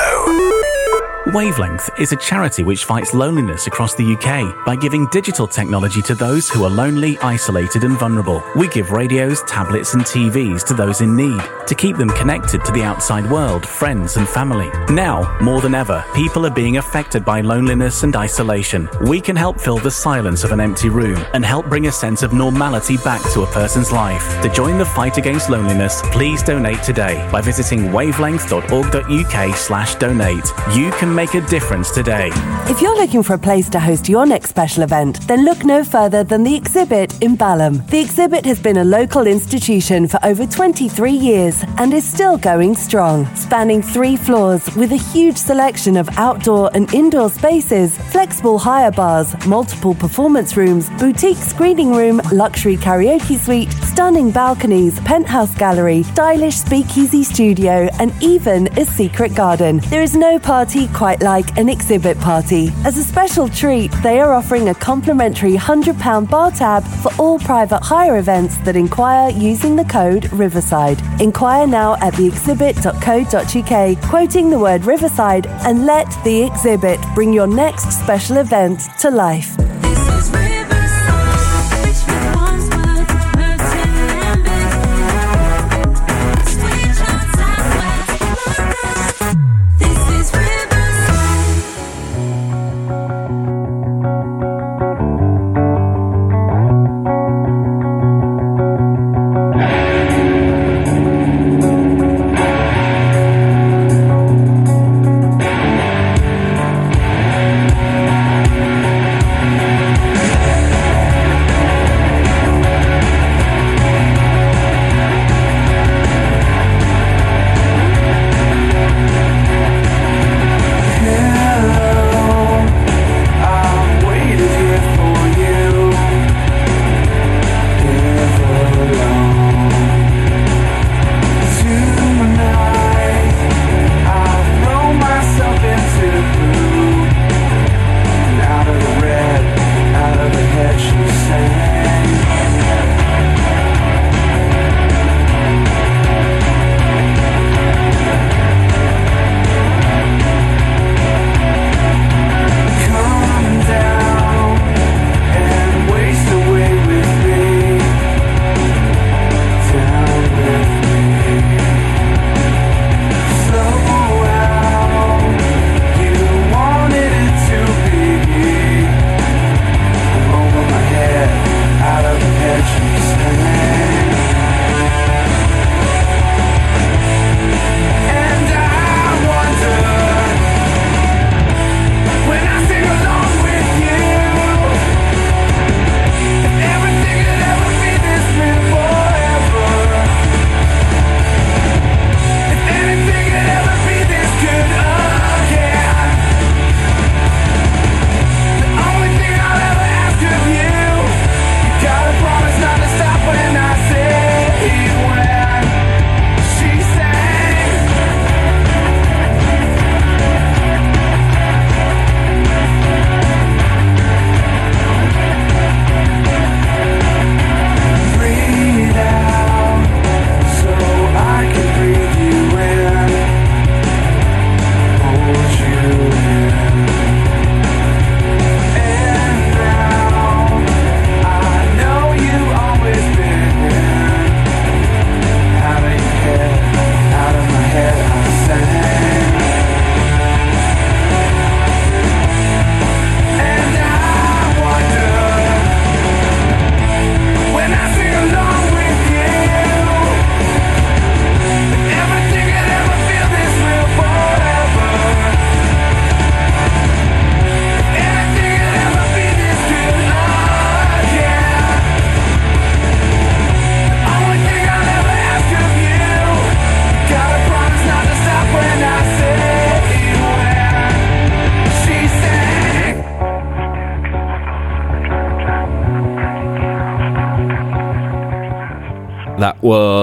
[1.26, 6.14] Wavelength is a charity which fights loneliness across the UK by giving digital technology to
[6.14, 8.43] those who are lonely, isolated, and vulnerable.
[8.57, 11.41] We give radios, tablets, and TVs to those in need
[11.71, 14.68] to keep them connected to the outside world, friends, and family.
[14.93, 18.89] Now, more than ever, people are being affected by loneliness and isolation.
[19.03, 22.25] We can help fill the silence of an empty room and help bring a sense
[22.25, 24.43] of normality back to a person's life.
[24.43, 30.53] To join the fight against loneliness, please donate today by visiting wavelength.org.uk slash donate.
[30.75, 32.31] You can make a difference today.
[32.68, 35.85] If you're looking for a place to host your next special event, then look no
[35.85, 37.87] further than the exhibit in Balham.
[37.87, 42.75] The exhibit has been a local institution for over 23 years and is still going
[42.75, 48.91] strong, spanning three floors with a huge selection of outdoor and indoor spaces, flexible hire
[48.91, 56.57] bars, multiple performance rooms, boutique screening room, luxury karaoke suite, stunning balconies, penthouse gallery, stylish
[56.57, 59.79] speakeasy studio, and even a secret garden.
[59.91, 62.71] There is no party quite like an exhibit party.
[62.85, 67.83] As a special treat, they are offering a complimentary £100 bar tab for all private
[67.83, 70.99] hire events that inquire using the code Riverside.
[71.21, 77.93] Inquire now at theexhibit.co.uk, quoting the word Riverside, and let the exhibit bring your next
[78.01, 79.70] special event to life.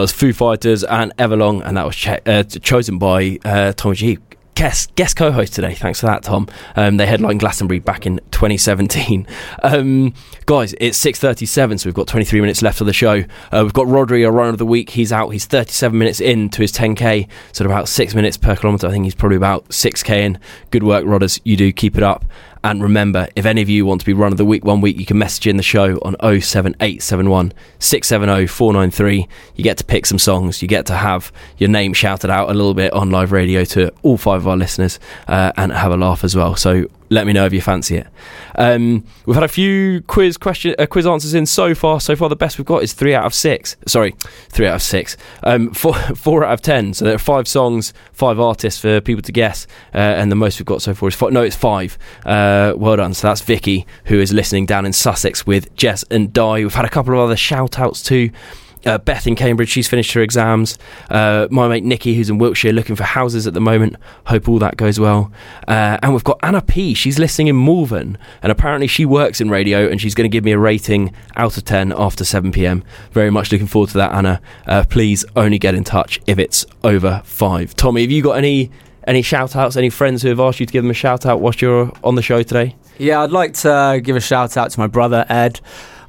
[0.07, 4.17] Was Foo Fighters and Everlong, and that was che- uh, chosen by uh, Tom G.
[4.55, 5.73] guest guest co-host today.
[5.73, 6.47] Thanks for that, Tom.
[6.77, 9.25] Um, they headlined Glastonbury back in 2017.
[9.63, 10.13] Um,
[10.45, 13.23] guys, it's 6:37, so we've got 23 minutes left of the show.
[13.51, 14.91] Uh, we've got Rodri, our runner of the week.
[14.91, 15.29] He's out.
[15.29, 18.85] He's 37 minutes in to his 10k, so about six minutes per kilometre.
[18.85, 20.39] I think he's probably about 6k in.
[20.69, 21.39] Good work, Rodders.
[21.45, 22.25] You do keep it up.
[22.63, 24.99] And remember, if any of you want to be run of the week one week,
[24.99, 29.27] you can message in the show on 07871 670 493.
[29.55, 30.61] You get to pick some songs.
[30.61, 33.91] You get to have your name shouted out a little bit on live radio to
[34.03, 36.55] all five of our listeners uh, and have a laugh as well.
[36.55, 38.07] So let me know if you fancy it.
[38.55, 41.99] Um, we've had a few quiz question uh, quiz answers in so far.
[41.99, 43.75] So far, the best we've got is three out of six.
[43.85, 44.15] Sorry,
[44.49, 45.17] three out of six.
[45.43, 46.93] Um, four, four out of ten.
[46.93, 50.59] So there are five songs, five artists for people to guess, uh, and the most
[50.59, 51.31] we've got so far is five.
[51.31, 51.97] No, it's five.
[52.25, 53.13] Uh, well done.
[53.13, 56.63] So that's Vicky, who is listening down in Sussex with Jess and Di.
[56.63, 58.31] We've had a couple of other shout outs too.
[58.87, 60.77] Uh, Beth in Cambridge, she's finished her exams.
[61.09, 63.97] Uh, my mate Nikki, who's in Wiltshire, looking for houses at the moment.
[64.27, 65.31] Hope all that goes well.
[65.67, 66.93] Uh, and we've got Anna P.
[66.93, 70.43] She's listening in Malvern, and apparently she works in radio, and she's going to give
[70.45, 72.83] me a rating out of ten after seven pm.
[73.11, 74.41] Very much looking forward to that, Anna.
[74.65, 77.75] Uh, please only get in touch if it's over five.
[77.75, 78.71] Tommy, have you got any
[79.05, 79.75] any shout outs?
[79.75, 82.15] Any friends who have asked you to give them a shout out whilst you're on
[82.15, 82.75] the show today?
[82.97, 85.59] Yeah, I'd like to uh, give a shout out to my brother Ed.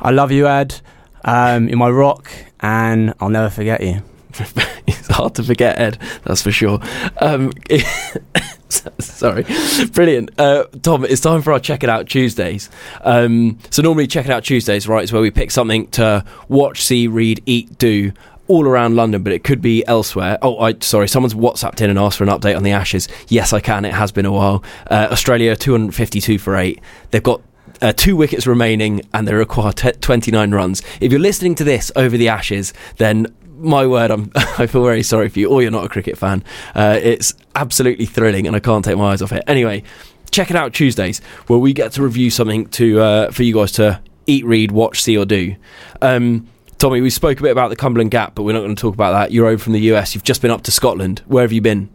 [0.00, 0.80] I love you, Ed.
[1.24, 4.02] Um, you're my rock, and I'll never forget you.
[4.86, 6.80] it's hard to forget Ed, that's for sure.
[7.20, 7.52] Um,
[8.68, 9.44] sorry,
[9.92, 11.04] brilliant, uh, Tom.
[11.04, 12.70] It's time for our check it out Tuesdays.
[13.02, 16.82] Um, so normally check it out Tuesdays, right, is where we pick something to watch,
[16.84, 18.12] see, read, eat, do.
[18.46, 20.38] All around London, but it could be elsewhere.
[20.40, 21.06] Oh, I sorry.
[21.06, 23.06] Someone's WhatsApped in and asked for an update on the Ashes.
[23.28, 23.84] Yes, I can.
[23.84, 24.64] It has been a while.
[24.90, 26.80] Uh, Australia, two hundred fifty-two for eight.
[27.10, 27.42] They've got
[27.80, 30.82] uh, two wickets remaining and they require t- 29 runs.
[31.00, 33.26] If you're listening to this over the Ashes, then
[33.58, 36.44] my word, I'm, I feel very sorry for you, or you're not a cricket fan.
[36.74, 39.44] Uh, it's absolutely thrilling and I can't take my eyes off it.
[39.46, 39.82] Anyway,
[40.30, 43.72] check it out Tuesdays, where we get to review something to uh, for you guys
[43.72, 45.56] to eat, read, watch, see, or do.
[46.02, 46.46] Um,
[46.78, 48.94] Tommy, we spoke a bit about the Cumberland Gap, but we're not going to talk
[48.94, 49.32] about that.
[49.32, 50.14] You're over from the US.
[50.14, 51.22] You've just been up to Scotland.
[51.26, 51.90] Where have you been?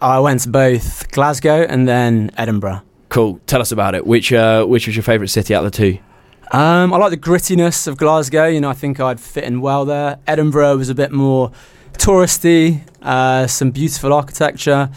[0.00, 2.82] I went to both Glasgow and then Edinburgh.
[3.08, 3.40] Cool.
[3.46, 4.06] Tell us about it.
[4.06, 5.98] Which uh, which was your favourite city out of the two?
[6.50, 8.46] Um, I like the grittiness of Glasgow.
[8.46, 10.18] You know, I think I'd fit in well there.
[10.26, 11.52] Edinburgh was a bit more
[11.92, 14.90] touristy, uh, some beautiful architecture.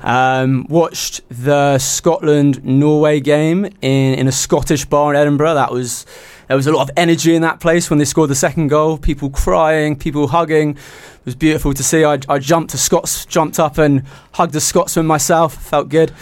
[0.00, 5.54] Um, watched the Scotland Norway game in, in a Scottish bar in Edinburgh.
[5.54, 6.04] That was
[6.46, 8.98] there was a lot of energy in that place when they scored the second goal.
[8.98, 10.70] People crying, people hugging.
[10.70, 12.04] It was beautiful to see.
[12.04, 14.02] I, I jumped to Scots, jumped up and
[14.32, 15.54] hugged a Scotsman myself.
[15.54, 16.12] Felt good.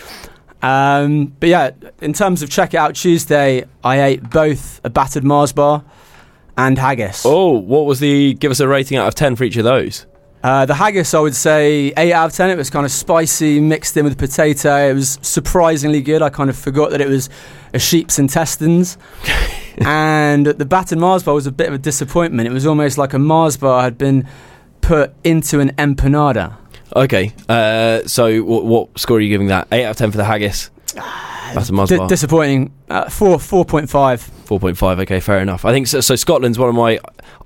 [0.62, 5.24] Um, but yeah, in terms of check it out Tuesday, I ate both a battered
[5.24, 5.84] Mars bar
[6.56, 7.22] and haggis.
[7.26, 8.34] Oh, what was the?
[8.34, 10.06] Give us a rating out of ten for each of those.
[10.42, 12.50] Uh, the haggis, I would say eight out of ten.
[12.50, 14.90] It was kind of spicy, mixed in with potato.
[14.90, 16.22] It was surprisingly good.
[16.22, 17.28] I kind of forgot that it was
[17.74, 18.98] a sheep's intestines.
[19.78, 22.48] and the battered Mars bar was a bit of a disappointment.
[22.48, 24.28] It was almost like a Mars bar had been
[24.80, 26.56] put into an empanada.
[26.94, 29.68] Okay, uh, so what, what score are you giving that?
[29.72, 30.70] Eight out of ten for the haggis.
[31.54, 32.72] That's a Mars disappointing.
[32.88, 34.20] Uh, four, four point five.
[34.20, 34.98] Four point five.
[35.00, 35.64] Okay, fair enough.
[35.64, 36.00] I think so.
[36.00, 36.98] So Scotland's one of my.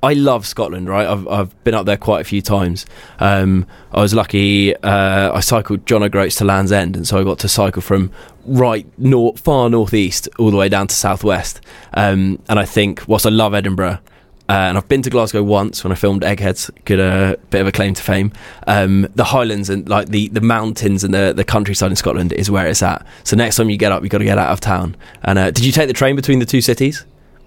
[0.03, 0.89] I love Scotland.
[0.89, 2.87] Right, I've I've been up there quite a few times.
[3.19, 4.77] Um, I was lucky.
[4.77, 8.11] Uh, I cycled John O'Groats to Land's End, and so I got to cycle from
[8.45, 11.61] right north, far northeast, all the way down to southwest.
[11.95, 13.99] Um, and I think, whilst I love Edinburgh.
[14.49, 17.67] Uh, and I've been to Glasgow once when I filmed Eggheads, good uh, bit of
[17.67, 18.33] a claim to fame.
[18.69, 22.49] Um, the Highlands and like the, the mountains and the, the countryside in Scotland is
[22.49, 23.05] where it's at.
[23.25, 24.97] So next time you get up, you've got to get out of town.
[25.25, 27.05] And uh, did you take the train between the two cities?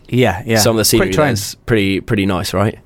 [0.10, 0.58] Yeah, yeah.
[0.58, 2.78] Some of the scenery there's pretty pretty nice, right?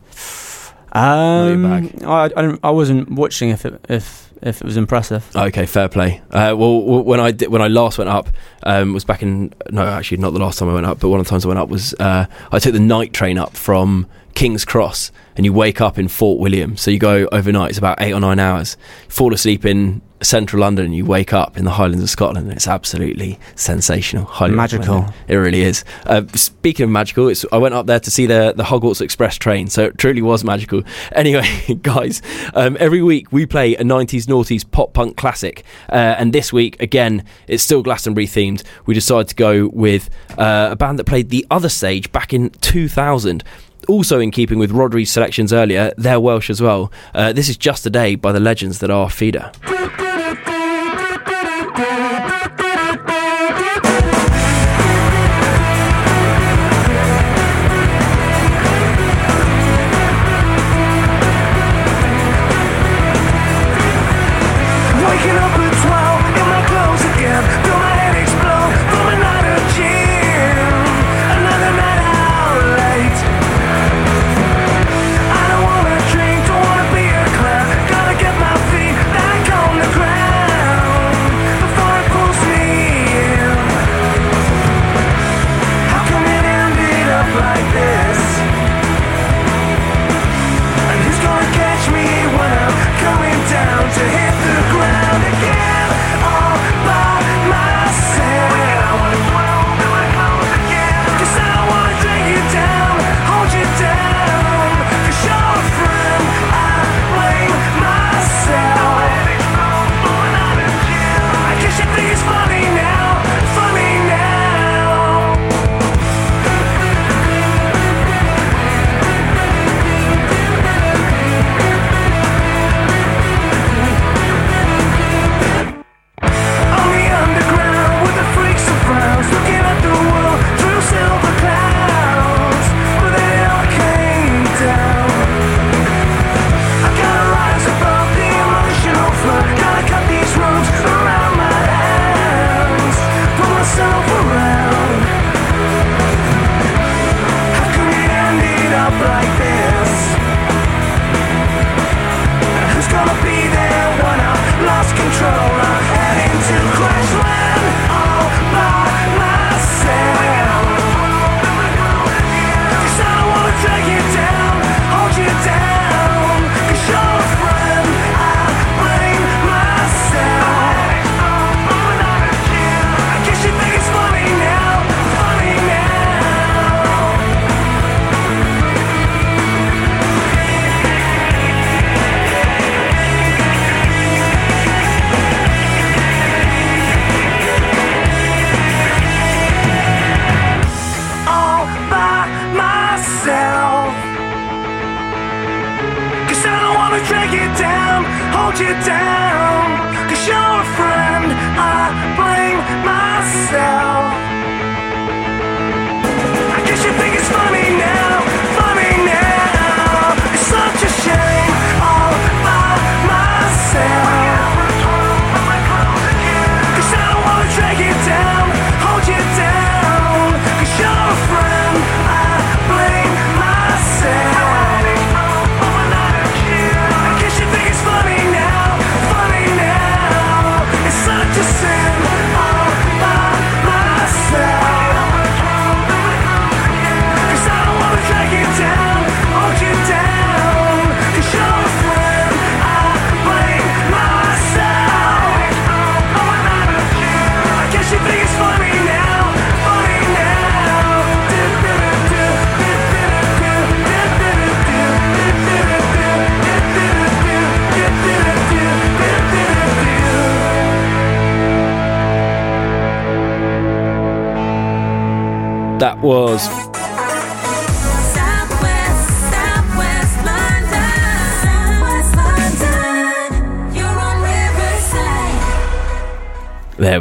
[0.91, 5.25] Um, I, I, don't- I wasn't watching if it, if if it was impressive.
[5.35, 6.21] Okay, fair play.
[6.29, 8.29] Uh, well, when I did, when I last went up
[8.63, 11.19] um, was back in no, actually not the last time I went up, but one
[11.19, 14.07] of the times I went up was uh, I took the night train up from
[14.35, 16.77] King's Cross, and you wake up in Fort William.
[16.77, 17.69] So you go overnight.
[17.69, 18.77] It's about eight or nine hours.
[19.07, 22.47] Fall asleep in central London, and you wake up in the Highlands of Scotland.
[22.47, 25.05] And it's absolutely sensational, Highly Magical.
[25.27, 25.35] it.
[25.35, 25.83] Really is.
[26.05, 29.37] Uh, speaking of magical, it's, I went up there to see the the Hogwarts Express
[29.37, 30.83] train, so it truly was magical.
[31.13, 31.45] Anyway,
[31.81, 32.21] guys,
[32.55, 36.81] um, every week we play a '90s noughties pop punk classic, uh, and this week
[36.81, 38.63] again it's still Glastonbury themed.
[38.85, 42.49] We decided to go with uh, a band that played the other stage back in
[42.61, 43.43] 2000.
[43.89, 46.91] Also, in keeping with Rodri's selections earlier, they're Welsh as well.
[47.13, 49.51] Uh, this is Just a Day by the legends that are Feeder.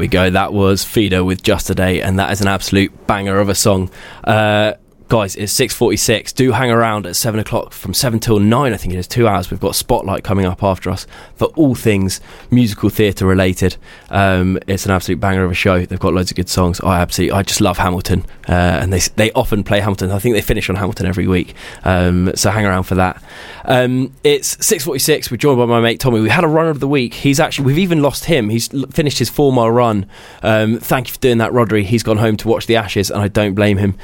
[0.02, 0.30] We go.
[0.30, 3.54] That was Feeder with Just a Day, and that is an absolute banger of a
[3.54, 3.88] song.
[4.24, 4.72] Uh,
[5.12, 6.32] guys, it's six forty-six.
[6.32, 8.72] Do hang around at seven o'clock from seven till nine.
[8.72, 9.50] I think it is two hours.
[9.50, 11.06] We've got Spotlight coming up after us
[11.36, 13.76] for all things musical theatre related.
[14.08, 15.84] Um, it's an absolute banger of a show.
[15.84, 16.80] They've got loads of good songs.
[16.80, 20.10] I absolutely, I just love Hamilton, uh, and they they often play Hamilton.
[20.12, 21.54] I think they finish on Hamilton every week.
[21.84, 23.22] Um, so hang around for that.
[23.66, 25.30] Um, it's six forty-six.
[25.30, 26.20] We're joined by my mate Tommy.
[26.20, 27.12] We had a runner of the week.
[27.12, 28.48] He's actually we've even lost him.
[28.48, 30.06] He's finished his four-mile run.
[30.42, 31.84] Um, thank you for doing that, Rodri.
[31.84, 33.98] He's gone home to watch the Ashes, and I don't blame him.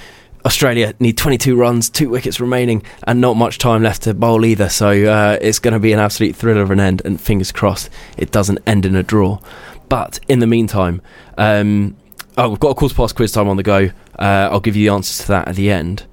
[0.49, 4.71] Australia need 22 runs, two wickets remaining, and not much time left to bowl either.
[4.71, 7.91] So uh, it's going to be an absolute thriller of an end, and fingers crossed
[8.17, 9.41] it doesn't end in a draw.
[9.91, 11.03] But in the meantime,
[11.37, 11.99] um,
[12.39, 13.91] oh, we've got a course past quiz time on the go.
[14.19, 16.07] Uh, I'll give you the answers to that at the end.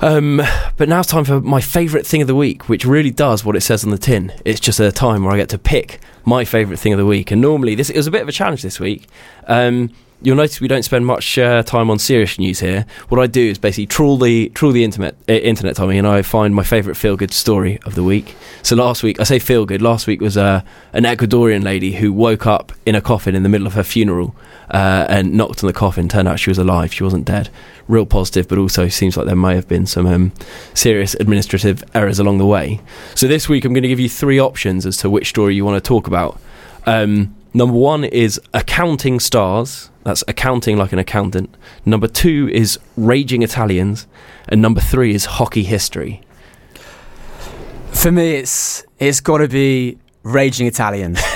[0.00, 0.40] Um,
[0.78, 3.56] but now it's time for my favourite thing of the week, which really does what
[3.56, 4.32] it says on the tin.
[4.46, 7.30] It's just a time where I get to pick my favourite thing of the week.
[7.30, 9.06] And normally, this it was a bit of a challenge this week.
[9.46, 9.90] Um,
[10.22, 12.84] you'll notice we don't spend much uh, time on serious news here.
[13.08, 16.22] What I do is basically trawl the trawl the internet, uh, internet, Tommy, and I
[16.22, 18.36] find my favourite feel good story of the week.
[18.62, 19.82] So last week, I say feel good.
[19.82, 20.62] Last week was uh,
[20.92, 24.34] an Ecuadorian lady who woke up in a coffin in the middle of her funeral
[24.70, 26.08] uh, and knocked on the coffin.
[26.08, 26.92] Turned out she was alive.
[26.92, 27.48] She wasn't dead.
[27.88, 30.32] Real positive, but also seems like there may have been some um,
[30.74, 32.80] serious administrative errors along the way.
[33.14, 35.64] So this week, I'm going to give you three options as to which story you
[35.64, 36.40] want to talk about.
[36.86, 39.90] Um, number one is accounting stars.
[40.04, 41.54] That's accounting like an accountant.
[41.84, 44.06] Number two is raging Italians,
[44.48, 46.22] and number three is hockey history.
[47.92, 51.18] For me, it's it's got to be Raging Italians.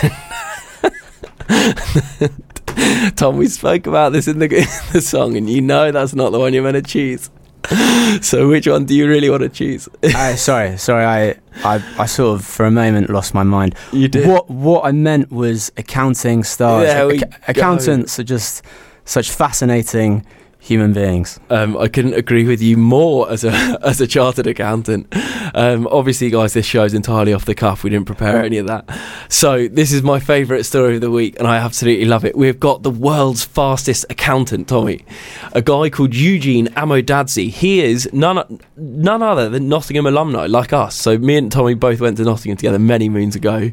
[3.17, 6.31] Tom, we spoke about this in the, in the song, and you know that's not
[6.31, 7.31] the one you're meant to choose.
[8.21, 9.89] So, which one do you really want to choose?
[10.03, 11.31] uh, sorry, sorry, I,
[11.65, 13.75] I, I sort of for a moment lost my mind.
[13.93, 14.29] You did.
[14.29, 16.87] What what I meant was accounting stars.
[16.87, 17.37] There we Acc- go.
[17.49, 18.63] accountants are just
[19.05, 20.25] such fascinating
[20.65, 21.39] human beings.
[21.51, 23.51] Um, I couldn't agree with you more as a
[23.83, 25.07] as a chartered accountant.
[25.55, 27.85] Um, obviously, guys, this show is entirely off the cuff.
[27.85, 28.89] We didn't prepare any of that.
[29.29, 32.35] So this is my favourite story of the week, and I absolutely love it.
[32.37, 35.05] We've got the world's fastest accountant, Tommy,
[35.53, 37.51] a guy called Eugene Amo-Dadzie.
[37.51, 40.97] He is none none other than Nottingham alumni, like us.
[40.97, 43.71] So me and Tommy both went to Nottingham together many moons ago.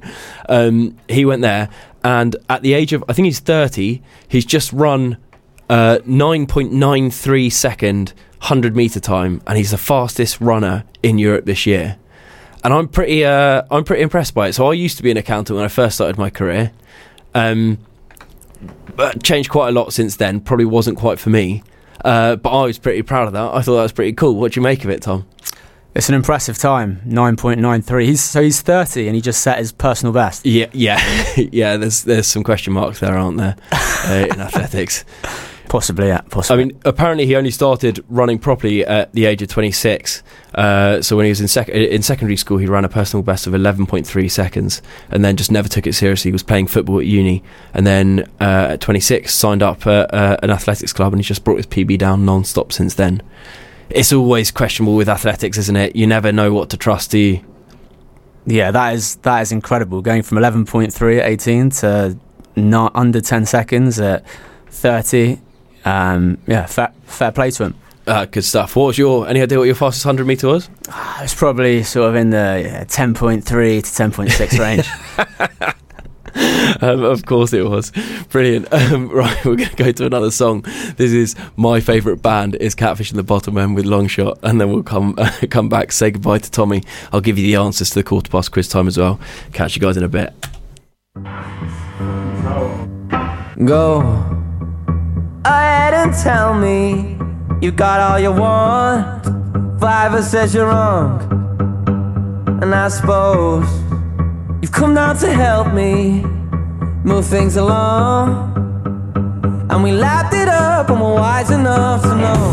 [0.49, 1.69] Um, he went there,
[2.03, 5.17] and at the age of I think he's thirty, he's just run
[5.71, 11.97] uh, 9.93 second 100 meter time and he's the fastest runner in Europe this year.
[12.61, 14.53] And I'm pretty uh, I'm pretty impressed by it.
[14.53, 16.73] So I used to be an accountant when I first started my career.
[17.33, 17.77] Um,
[18.97, 20.41] but changed quite a lot since then.
[20.41, 21.63] Probably wasn't quite for me.
[22.03, 23.53] Uh, but I was pretty proud of that.
[23.53, 24.35] I thought that was pretty cool.
[24.35, 25.25] What do you make of it Tom?
[25.95, 28.07] It's an impressive time, nine point nine three.
[28.07, 30.45] He's so he's thirty and he just set his personal best.
[30.45, 30.99] yeah yeah.
[31.37, 33.55] Yeah there's there's some question marks there aren't there?
[34.03, 35.05] Uh, in athletics
[35.71, 36.63] Possibly, yeah, possibly.
[36.63, 40.21] I mean, apparently he only started running properly at the age of 26.
[40.53, 43.47] Uh, so when he was in, sec- in secondary school, he ran a personal best
[43.47, 46.27] of 11.3 seconds, and then just never took it seriously.
[46.27, 47.41] He was playing football at uni,
[47.73, 51.45] and then uh, at 26 signed up at uh, an athletics club, and he's just
[51.45, 53.21] brought his PB down non-stop since then.
[53.89, 55.95] It's always questionable with athletics, isn't it?
[55.95, 57.11] You never know what to trust.
[57.11, 57.45] Do you?
[58.45, 60.01] Yeah, that is that is incredible.
[60.01, 62.17] Going from eleven point three at eighteen to
[62.57, 64.25] not under ten seconds at
[64.67, 65.39] thirty.
[65.85, 67.75] Um, yeah, fair, fair play to him.
[68.07, 68.75] Uh, good stuff.
[68.75, 70.69] What was your any idea what your fastest hundred meter was?
[71.19, 74.59] It's probably sort of in the yeah, 10.3 to 10.6
[76.75, 76.81] range.
[76.81, 77.91] um, of course it was.
[78.29, 78.67] Brilliant.
[78.91, 80.63] Um, right, we're going to go to another song.
[80.97, 84.71] This is my favourite band is Catfish and the Bottlemen with Long Shot, and then
[84.71, 85.13] we'll come
[85.49, 86.83] come back, say goodbye to Tommy.
[87.13, 89.19] I'll give you the answers to the quarter past quiz time as well.
[89.53, 90.33] Catch you guys in a bit.
[93.63, 94.40] Go
[95.45, 97.17] ahead and tell me
[97.61, 99.25] you got all you want.
[99.79, 101.19] Fiver says you're wrong,
[102.61, 103.65] and I suppose
[104.61, 106.23] you've come down to help me
[107.03, 108.49] move things along.
[109.71, 112.51] And we lapped it up, and we're wise enough to know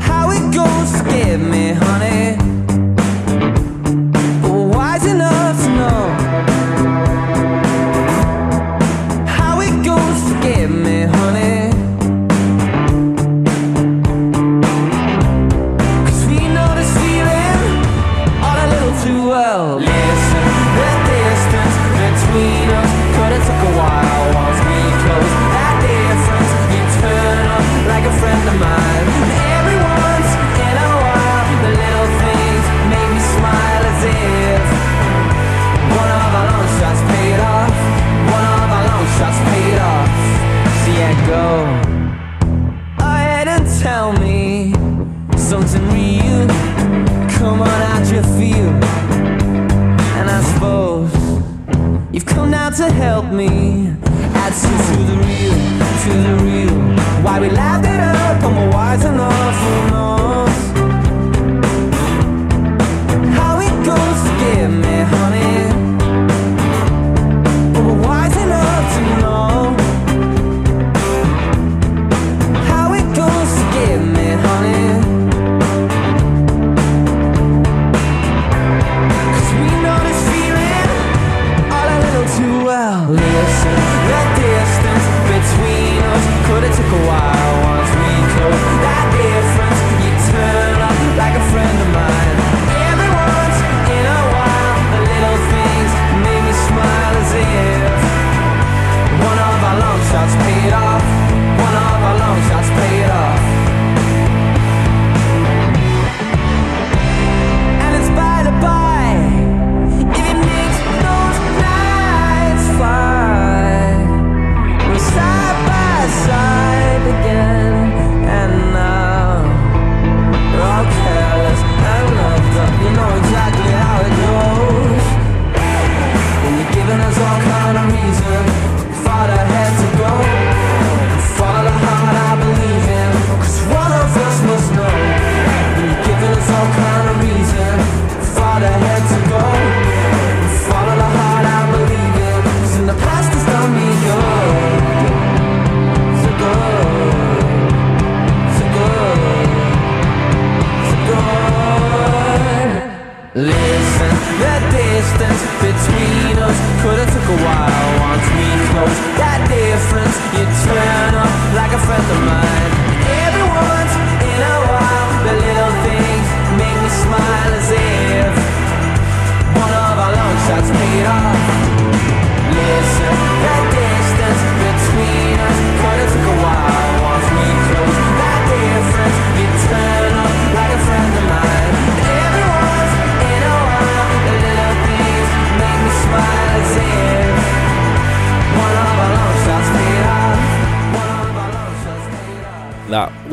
[0.00, 0.90] how it goes.
[1.00, 1.74] Forgive me,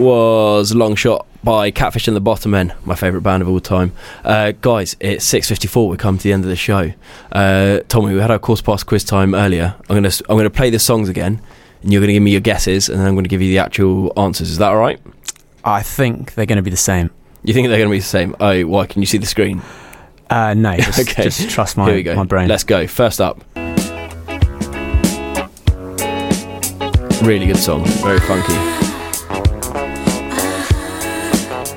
[0.02, 3.94] was Long Shot by Catfish and the Bottlemen, my favourite band of all time.
[4.24, 6.92] Uh, guys, it's 6.54, we come to the end of the show.
[7.32, 9.76] Uh, Tommy, we had our course past quiz time earlier.
[9.90, 11.40] I'm going to I'm gonna play the songs again,
[11.84, 13.50] and you're going to give me your guesses, and then I'm going to give you
[13.50, 14.50] the actual answers.
[14.50, 15.00] Is that all right?
[15.64, 17.12] I think they're going to be the same.
[17.44, 18.36] You think they're going to be the same?
[18.40, 18.88] Oh, why?
[18.88, 19.62] Can you see the screen?
[20.32, 21.24] Uh, no, just, okay.
[21.24, 22.16] just trust my, Here we go.
[22.16, 22.48] my brain.
[22.48, 22.88] Let's go.
[22.88, 23.44] First up.
[27.24, 27.86] Really good song.
[27.86, 28.71] Very funky.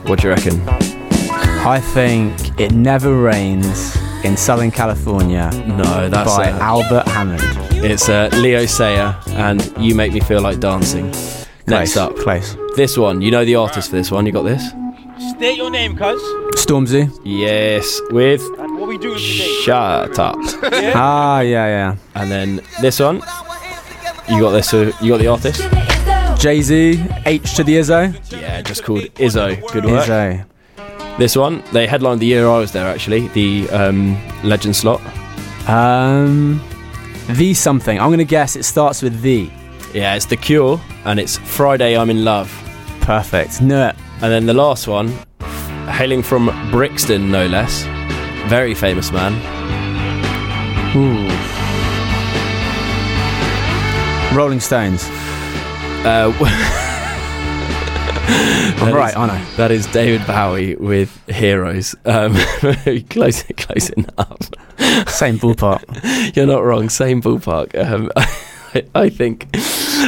[0.06, 0.60] What do you reckon?
[1.66, 5.50] I think It Never Rains in Southern California.
[5.66, 7.40] No, that's by uh, Albert Hammond.
[7.82, 11.06] It's uh, Leo Sayer and You Make Me Feel Like Dancing.
[11.66, 12.16] Next Close, up.
[12.16, 12.56] Close.
[12.76, 13.22] This one.
[13.22, 14.26] You know the artist for this one.
[14.26, 14.62] You got this?
[15.30, 16.20] State your name, cuz.
[16.62, 17.10] Stormzy.
[17.24, 19.60] Yes, with And what we doing today?
[19.62, 20.36] Shut Up.
[20.94, 21.96] Ah, yeah, yeah.
[22.14, 23.22] And then this one.
[24.28, 24.74] You got this.
[24.74, 25.83] Uh, you got the artist?
[26.44, 28.12] Jay Z, H to the Izzo.
[28.30, 29.66] Yeah, just called Izzo.
[29.72, 30.04] Good work.
[30.04, 30.44] Izzo.
[31.16, 35.00] This one, they headlined the year I was there actually, the um, Legend slot.
[35.66, 36.60] Um,
[37.30, 37.98] the something.
[37.98, 39.50] I'm going to guess it starts with the.
[39.94, 42.52] Yeah, it's The Cure, and it's Friday I'm in Love.
[43.00, 43.62] Perfect.
[43.62, 43.90] No.
[44.20, 45.14] And then the last one,
[45.88, 47.84] hailing from Brixton, no less.
[48.50, 49.32] Very famous man.
[50.94, 51.24] Ooh.
[54.36, 55.08] Rolling Stones.
[56.04, 56.32] Uh,
[58.26, 59.42] I'm right, aren't I?
[59.56, 61.94] That is David Bowie with Heroes.
[62.04, 62.34] Um,
[63.08, 64.50] close, close enough.
[65.08, 66.36] Same ballpark.
[66.36, 66.90] You're not wrong.
[66.90, 67.74] Same ballpark.
[67.74, 69.48] Um, I, I think.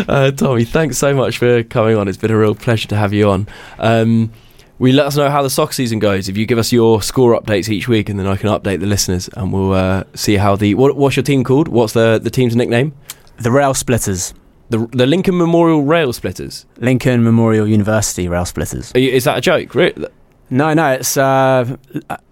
[0.06, 2.08] Uh, Tommy, thanks so much for coming on.
[2.08, 3.48] It's been a real pleasure to have you on.
[3.78, 4.32] Um,
[4.78, 6.28] we let us know how the soccer season goes.
[6.28, 8.86] If you give us your score updates each week, and then I can update the
[8.86, 11.68] listeners, and we'll uh, see how the what, what's your team called?
[11.68, 12.94] What's the the team's nickname?
[13.38, 14.34] The Rail Splitters.
[14.70, 16.66] The the Lincoln Memorial Rail Splitters.
[16.78, 18.92] Lincoln Memorial University Rail Splitters.
[18.94, 19.74] You, is that a joke?
[19.74, 20.08] Really?
[20.50, 21.76] No, no, it's uh,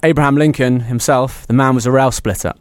[0.02, 1.46] Abraham Lincoln himself.
[1.48, 2.52] The man was a rail splitter.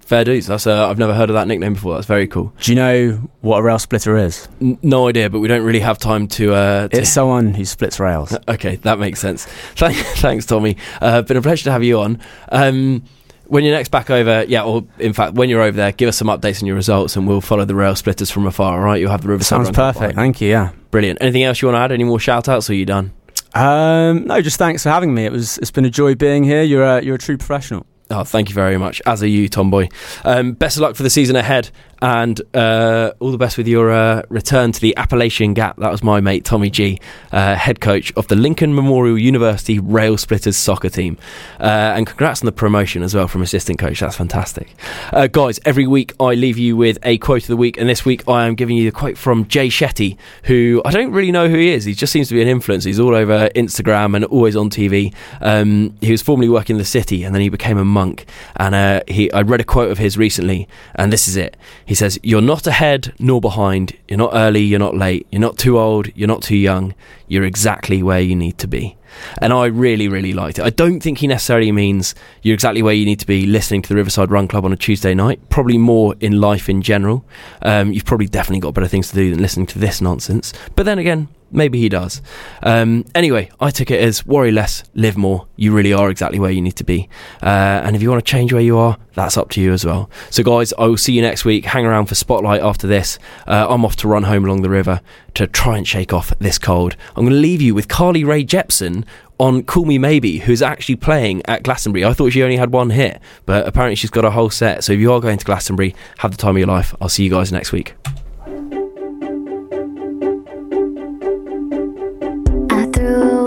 [0.00, 0.46] Fair dues.
[0.46, 1.94] That's uh, I've never heard of that nickname before.
[1.94, 2.52] That's very cool.
[2.60, 4.46] Do you know what a rail splitter is?
[4.60, 6.52] N- no idea, but we don't really have time to.
[6.52, 8.36] Uh, to It's someone who splits rails.
[8.48, 9.46] Okay, that makes sense.
[9.76, 10.76] Thank, thanks, Tommy.
[11.00, 12.18] Uh, been a pleasure to have you on.
[12.52, 13.04] Um,
[13.46, 16.16] when you're next back over, yeah, or in fact, when you're over there, give us
[16.16, 18.78] some updates on your results, and we'll follow the rail splitters from afar.
[18.78, 19.66] All right, you'll have the Riverside.
[19.66, 20.14] Sounds perfect.
[20.14, 20.48] Thank you.
[20.48, 20.72] Yeah.
[20.90, 21.18] Brilliant.
[21.20, 21.92] Anything else you want to add?
[21.92, 22.70] Any more shout outs?
[22.70, 23.12] Or are you done?
[23.54, 25.24] Um, no, just thanks for having me.
[25.26, 26.62] It was it's been a joy being here.
[26.62, 27.86] You're a, you're a true professional.
[28.10, 29.00] Oh, thank you very much.
[29.06, 29.88] As are you, Tomboy.
[30.24, 31.70] Um, best of luck for the season ahead,
[32.04, 35.78] and uh, all the best with your uh, return to the Appalachian Gap.
[35.78, 37.00] That was my mate Tommy G,
[37.32, 41.16] uh, head coach of the Lincoln Memorial University Rail Splitters soccer team,
[41.58, 44.00] uh, and congrats on the promotion as well from assistant coach.
[44.00, 44.74] That's fantastic,
[45.14, 45.58] uh, guys.
[45.64, 48.46] Every week I leave you with a quote of the week, and this week I
[48.46, 51.70] am giving you the quote from Jay Shetty, who I don't really know who he
[51.70, 51.86] is.
[51.86, 52.84] He just seems to be an influence.
[52.84, 55.14] He's all over Instagram and always on TV.
[55.40, 58.26] Um, he was formerly working in the city, and then he became a monk.
[58.56, 61.56] And uh, he, I read a quote of his recently, and this is it.
[61.86, 63.96] He says, "You're not ahead nor behind.
[64.08, 64.62] You're not early.
[64.62, 65.26] You're not late.
[65.30, 66.08] You're not too old.
[66.14, 66.94] You're not too young.
[67.28, 68.96] You're exactly where you need to be."
[69.38, 70.64] And I really, really liked it.
[70.64, 73.88] I don't think he necessarily means you're exactly where you need to be listening to
[73.88, 75.48] the Riverside Run Club on a Tuesday night.
[75.50, 77.24] Probably more in life in general.
[77.62, 80.52] Um, you've probably definitely got better things to do than listening to this nonsense.
[80.74, 82.20] But then again, maybe he does.
[82.62, 85.46] Um, anyway, I took it as worry less, live more.
[85.56, 87.08] You really are exactly where you need to be.
[87.42, 87.46] Uh,
[87.84, 90.10] and if you want to change where you are, that's up to you as well.
[90.30, 91.66] So, guys, I will see you next week.
[91.66, 93.18] Hang around for Spotlight after this.
[93.46, 95.00] Uh, I'm off to run home along the river
[95.34, 96.96] to try and shake off this cold.
[97.10, 99.04] I'm going to leave you with Carly Rae Jepsen
[99.38, 102.04] on Call Me Maybe, who's actually playing at Glastonbury.
[102.04, 104.84] I thought she only had one hit, but apparently she's got a whole set.
[104.84, 106.94] So if you are going to Glastonbury, have the time of your life.
[107.00, 107.94] I'll see you guys next week.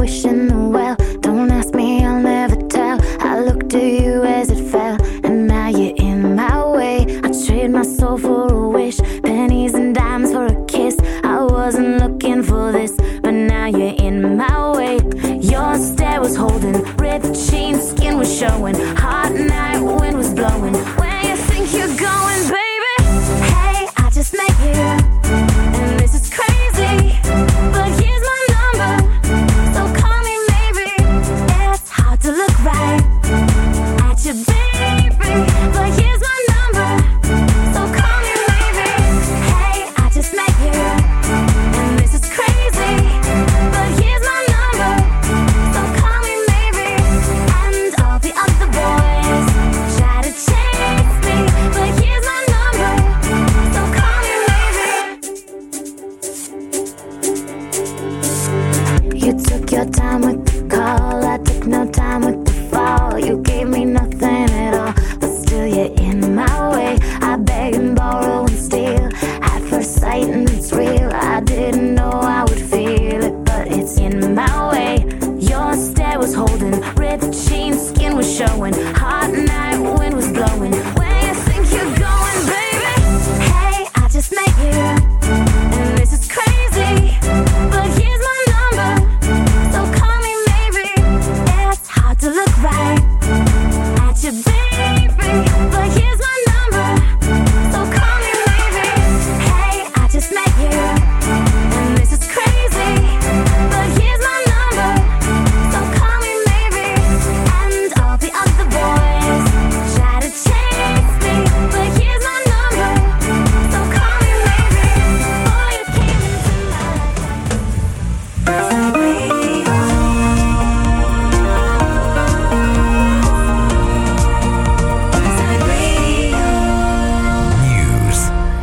[0.07, 0.95] The well.
[1.19, 2.97] Don't ask me, I'll never tell.
[3.19, 7.19] I looked at you as it fell, and now you're in my way.
[7.23, 10.97] I trade my soul for a wish, pennies and dimes for a kiss.
[11.23, 14.99] I wasn't looking for this, but now you're in my way.
[15.41, 18.75] Your stare was holding, ripped jeans, skin was showing.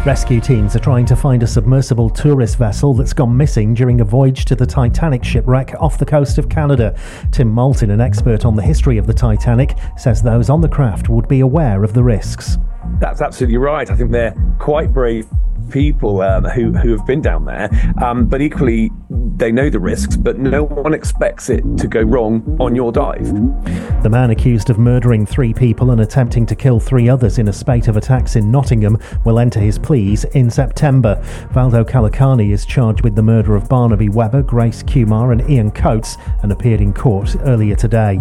[0.04, 4.04] Rescue teams are trying to find a submersible tourist vessel that's gone missing during a
[4.04, 6.94] voyage to the Titanic shipwreck off the coast of Canada.
[7.32, 11.08] Tim Maltin, an expert on the history of the Titanic, says those on the craft
[11.08, 12.58] would be aware of the risks.
[13.00, 13.90] That's absolutely right.
[13.90, 15.26] I think they're quite brave
[15.70, 17.70] people um, who who have been down there,
[18.02, 18.90] um, but equally
[19.36, 20.16] they know the risks.
[20.16, 23.24] But no one expects it to go wrong on your dive.
[24.02, 27.52] The man accused of murdering three people and attempting to kill three others in a
[27.52, 31.16] spate of attacks in Nottingham will enter his pleas in September.
[31.52, 36.16] Valdo Calocane is charged with the murder of Barnaby Webber, Grace Kumar, and Ian Coates
[36.42, 38.20] and appeared in court earlier today.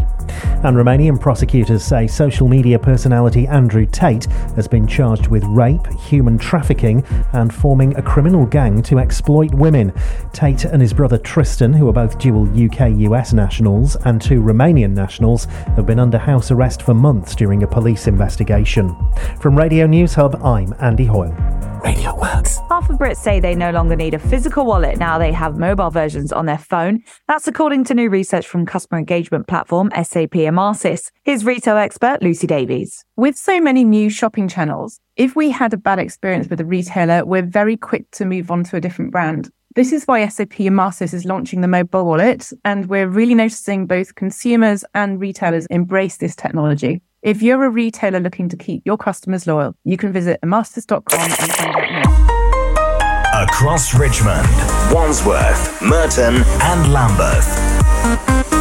[0.64, 6.38] And Romanian prosecutors say social media personality Andrew Tate has been charged with rape, human
[6.38, 9.94] trafficking, and forming a criminal gang to exploit women.
[10.34, 14.92] Tate and his brother Tristan, who are both dual UK US nationals and two Romanian
[14.92, 15.46] nationals,
[15.76, 18.96] have been under house arrest for months during a police investigation.
[19.40, 21.36] From Radio News Hub, I'm Andy Hoyle.
[21.84, 22.60] Radio works.
[22.70, 25.90] Half of Brits say they no longer need a physical wallet now they have mobile
[25.90, 27.04] versions on their phone.
[27.28, 31.12] That's according to new research from customer engagement platform SAP Emarsys.
[31.24, 33.04] Here's retail expert Lucy Davies.
[33.16, 37.24] With so many new shopping channels, if we had a bad experience with a retailer,
[37.24, 39.52] we're very quick to move on to a different brand.
[39.76, 44.16] This is why SAP Emarsys is launching the mobile wallet, and we're really noticing both
[44.16, 47.04] consumers and retailers embrace this technology.
[47.22, 51.34] If you're a retailer looking to keep your customers loyal, you can visit emarsys.com and
[51.54, 53.44] find out more.
[53.44, 54.48] Across Richmond,
[54.92, 58.53] Wandsworth, Merton, and Lambeth.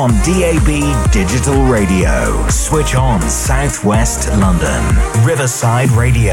[0.00, 2.48] On DAB Digital Radio.
[2.48, 4.82] Switch on Southwest London.
[5.26, 6.32] Riverside Radio.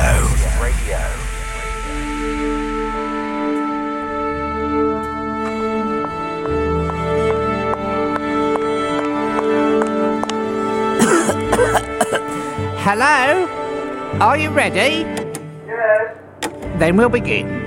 [12.85, 13.47] Hello?
[14.21, 15.03] Are you ready?
[15.67, 16.17] Yes.
[16.79, 17.66] Then we'll begin.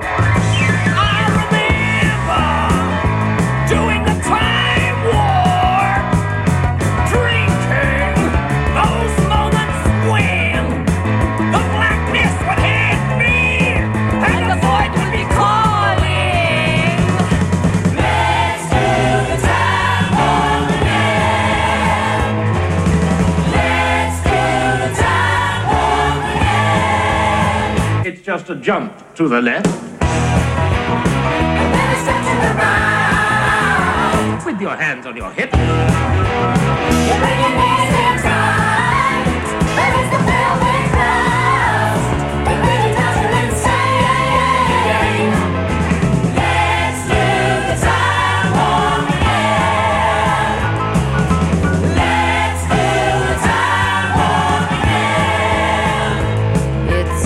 [28.51, 29.65] A jump to the left.
[34.45, 35.55] With your hands on your hips.
[56.93, 57.25] It's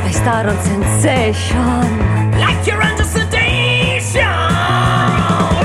[0.00, 0.10] by
[0.46, 1.56] on sensation.
[2.38, 3.04] Like you're under